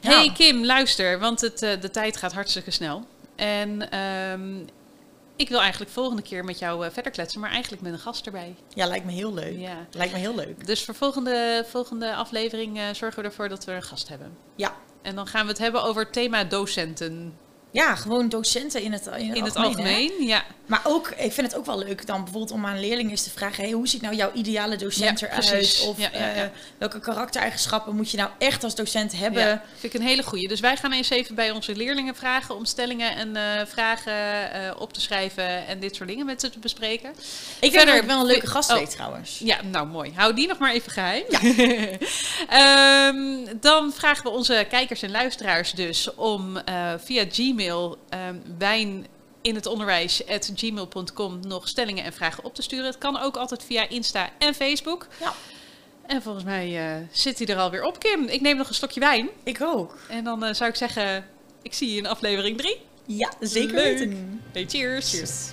Hey. 0.00 0.32
Kim, 0.34 0.64
luister, 0.64 1.18
want 1.18 1.40
het, 1.40 1.62
eh, 1.62 1.80
de 1.80 1.90
tijd 1.90 2.16
gaat 2.16 2.32
hartstikke 2.32 2.70
snel. 2.70 3.06
En 3.36 3.90
ehm, 3.90 4.58
ik 5.36 5.48
wil 5.48 5.60
eigenlijk 5.60 5.90
volgende 5.90 6.22
keer 6.22 6.44
met 6.44 6.58
jou 6.58 6.86
eh, 6.86 6.92
verder 6.92 7.12
kletsen, 7.12 7.40
maar 7.40 7.50
eigenlijk 7.50 7.82
met 7.82 7.92
een 7.92 7.98
gast 7.98 8.26
erbij. 8.26 8.54
ja, 8.74 8.86
lijkt 8.86 9.04
me 9.04 9.12
heel 9.12 9.34
leuk. 9.34 9.58
Ja. 9.58 9.86
Lijkt 9.90 10.12
me 10.12 10.18
heel 10.18 10.34
leuk. 10.34 10.66
Dus 10.66 10.84
voor 10.84 10.94
volgende, 10.94 11.64
volgende 11.68 12.14
aflevering 12.14 12.78
eh, 12.78 12.84
zorgen 12.92 13.22
we 13.22 13.28
ervoor 13.28 13.48
dat 13.48 13.64
we 13.64 13.72
een 13.72 13.82
gast 13.82 14.08
hebben. 14.08 14.36
Ja. 14.56 14.74
En 15.02 15.14
dan 15.14 15.26
gaan 15.26 15.42
we 15.44 15.48
het 15.50 15.58
hebben 15.60 15.82
over 15.82 16.02
het 16.02 16.12
thema 16.12 16.44
docenten 16.44 17.38
Ja, 17.72 17.94
gewoon 17.94 18.28
docenten 18.28 18.82
in 18.82 18.92
het, 18.92 19.06
in 19.16 19.28
het 19.28 19.36
in 19.36 19.44
het 19.44 19.56
algemeen. 19.56 20.12
Ja, 20.20 20.44
Maar 20.66 20.80
ook, 20.84 21.08
ik 21.08 21.32
vind 21.32 21.46
het 21.46 21.56
ook 21.56 21.66
wel 21.66 21.78
leuk 21.78 22.06
dan 22.06 22.22
bijvoorbeeld 22.24 22.52
om 22.52 22.66
aan 22.66 22.80
leerlingen 22.80 23.10
eens 23.10 23.22
te 23.22 23.30
vragen: 23.30 23.62
hey, 23.64 23.72
hoe 23.72 23.88
ziet 23.88 24.02
nou 24.02 24.14
jouw 24.14 24.32
ideale 24.32 24.76
docent 24.76 25.20
Ja, 25.20 25.26
eruit? 25.26 25.84
Of 25.86 25.98
Ja, 25.98 26.08
ja, 26.12 26.18
ja. 26.18 26.34
eh, 26.34 26.48
welke 26.78 27.00
karaktereigenschappen 27.00 27.96
moet 27.96 28.10
je 28.10 28.16
nou 28.16 28.30
echt 28.38 28.64
als 28.64 28.74
docent 28.74 29.12
hebben? 29.18 29.62
vind 29.78 29.94
ik 29.94 30.00
een 30.00 30.06
hele 30.06 30.22
goeie. 30.22 30.48
Dus 30.48 30.60
wij 30.60 30.76
gaan 30.76 30.92
eens 30.92 31.10
even 31.10 31.34
bij 31.34 31.50
onze 31.50 31.76
leerlingen 31.76 32.14
vragen 32.16 32.56
om 32.56 32.64
stellingen 32.64 33.16
en 33.16 33.36
eh, 33.36 33.66
vragen 33.66 34.52
eh, 34.52 34.80
op 34.80 34.92
te 34.92 35.00
schrijven 35.00 35.66
en 35.66 35.80
dit 35.80 35.96
soort 35.96 36.08
dingen 36.08 36.26
met 36.26 36.40
ze 36.40 36.50
te 36.50 36.58
bespreken. 36.58 37.10
Ik 37.60 37.72
Verder- 37.72 37.96
ik 37.96 38.02
wel 38.02 38.20
een 38.20 38.26
leuke 38.26 38.46
gast 38.46 38.70
Oh. 38.70 38.76
weet 38.76 38.90
trouwens. 38.90 39.38
Ja, 39.44 39.62
nou 39.62 39.86
mooi. 39.86 40.12
Hou 40.14 40.34
die 40.34 40.48
nog 40.48 40.58
maar 40.58 40.72
even 40.72 40.92
geheim. 40.92 41.24
Ehm, 42.48 43.56
dan 43.60 43.92
vragen 43.92 44.22
we 44.22 44.30
onze 44.30 44.66
kijkers 44.70 45.02
en 45.02 45.10
luisteraars 45.10 45.72
dus 45.72 46.14
om 46.14 46.58
via 47.04 47.24
Gmail 47.30 47.58
ehm, 47.68 48.36
wijn 48.58 49.06
in 49.42 49.54
het 49.54 49.66
onderwijs 49.66 50.26
at 50.26 50.52
gmail.com 50.54 51.40
nog 51.46 51.68
stellingen 51.68 52.04
en 52.04 52.12
vragen 52.12 52.44
op 52.44 52.54
te 52.54 52.62
sturen. 52.62 52.86
Het 52.86 52.98
kan 52.98 53.20
ook 53.20 53.36
altijd 53.36 53.64
via 53.64 53.88
Insta 53.88 54.30
en 54.38 54.54
Facebook. 54.54 55.06
Ja. 55.20 55.32
En 56.06 56.22
volgens 56.22 56.44
mij 56.44 56.94
eh, 56.94 57.06
zit 57.10 57.38
hij 57.38 57.46
er 57.46 57.56
alweer 57.56 57.84
op, 57.84 57.98
Kim. 57.98 58.24
Ik 58.24 58.40
neem 58.40 58.56
nog 58.56 58.68
een 58.68 58.74
slokje 58.74 59.00
wijn. 59.00 59.28
Ik 59.42 59.62
ook. 59.62 59.98
En 60.08 60.24
dan 60.24 60.44
eh, 60.44 60.54
zou 60.54 60.70
ik 60.70 60.76
zeggen, 60.76 61.26
ik 61.62 61.74
zie 61.74 61.90
je 61.90 61.96
in 61.96 62.06
aflevering 62.06 62.58
3. 62.58 62.76
Ja, 63.06 63.32
zeker 63.40 63.74
Leuk. 63.74 63.98
weten. 63.98 64.40
Hey, 64.52 64.64
cheers. 64.68 65.10
Cheers. 65.10 65.50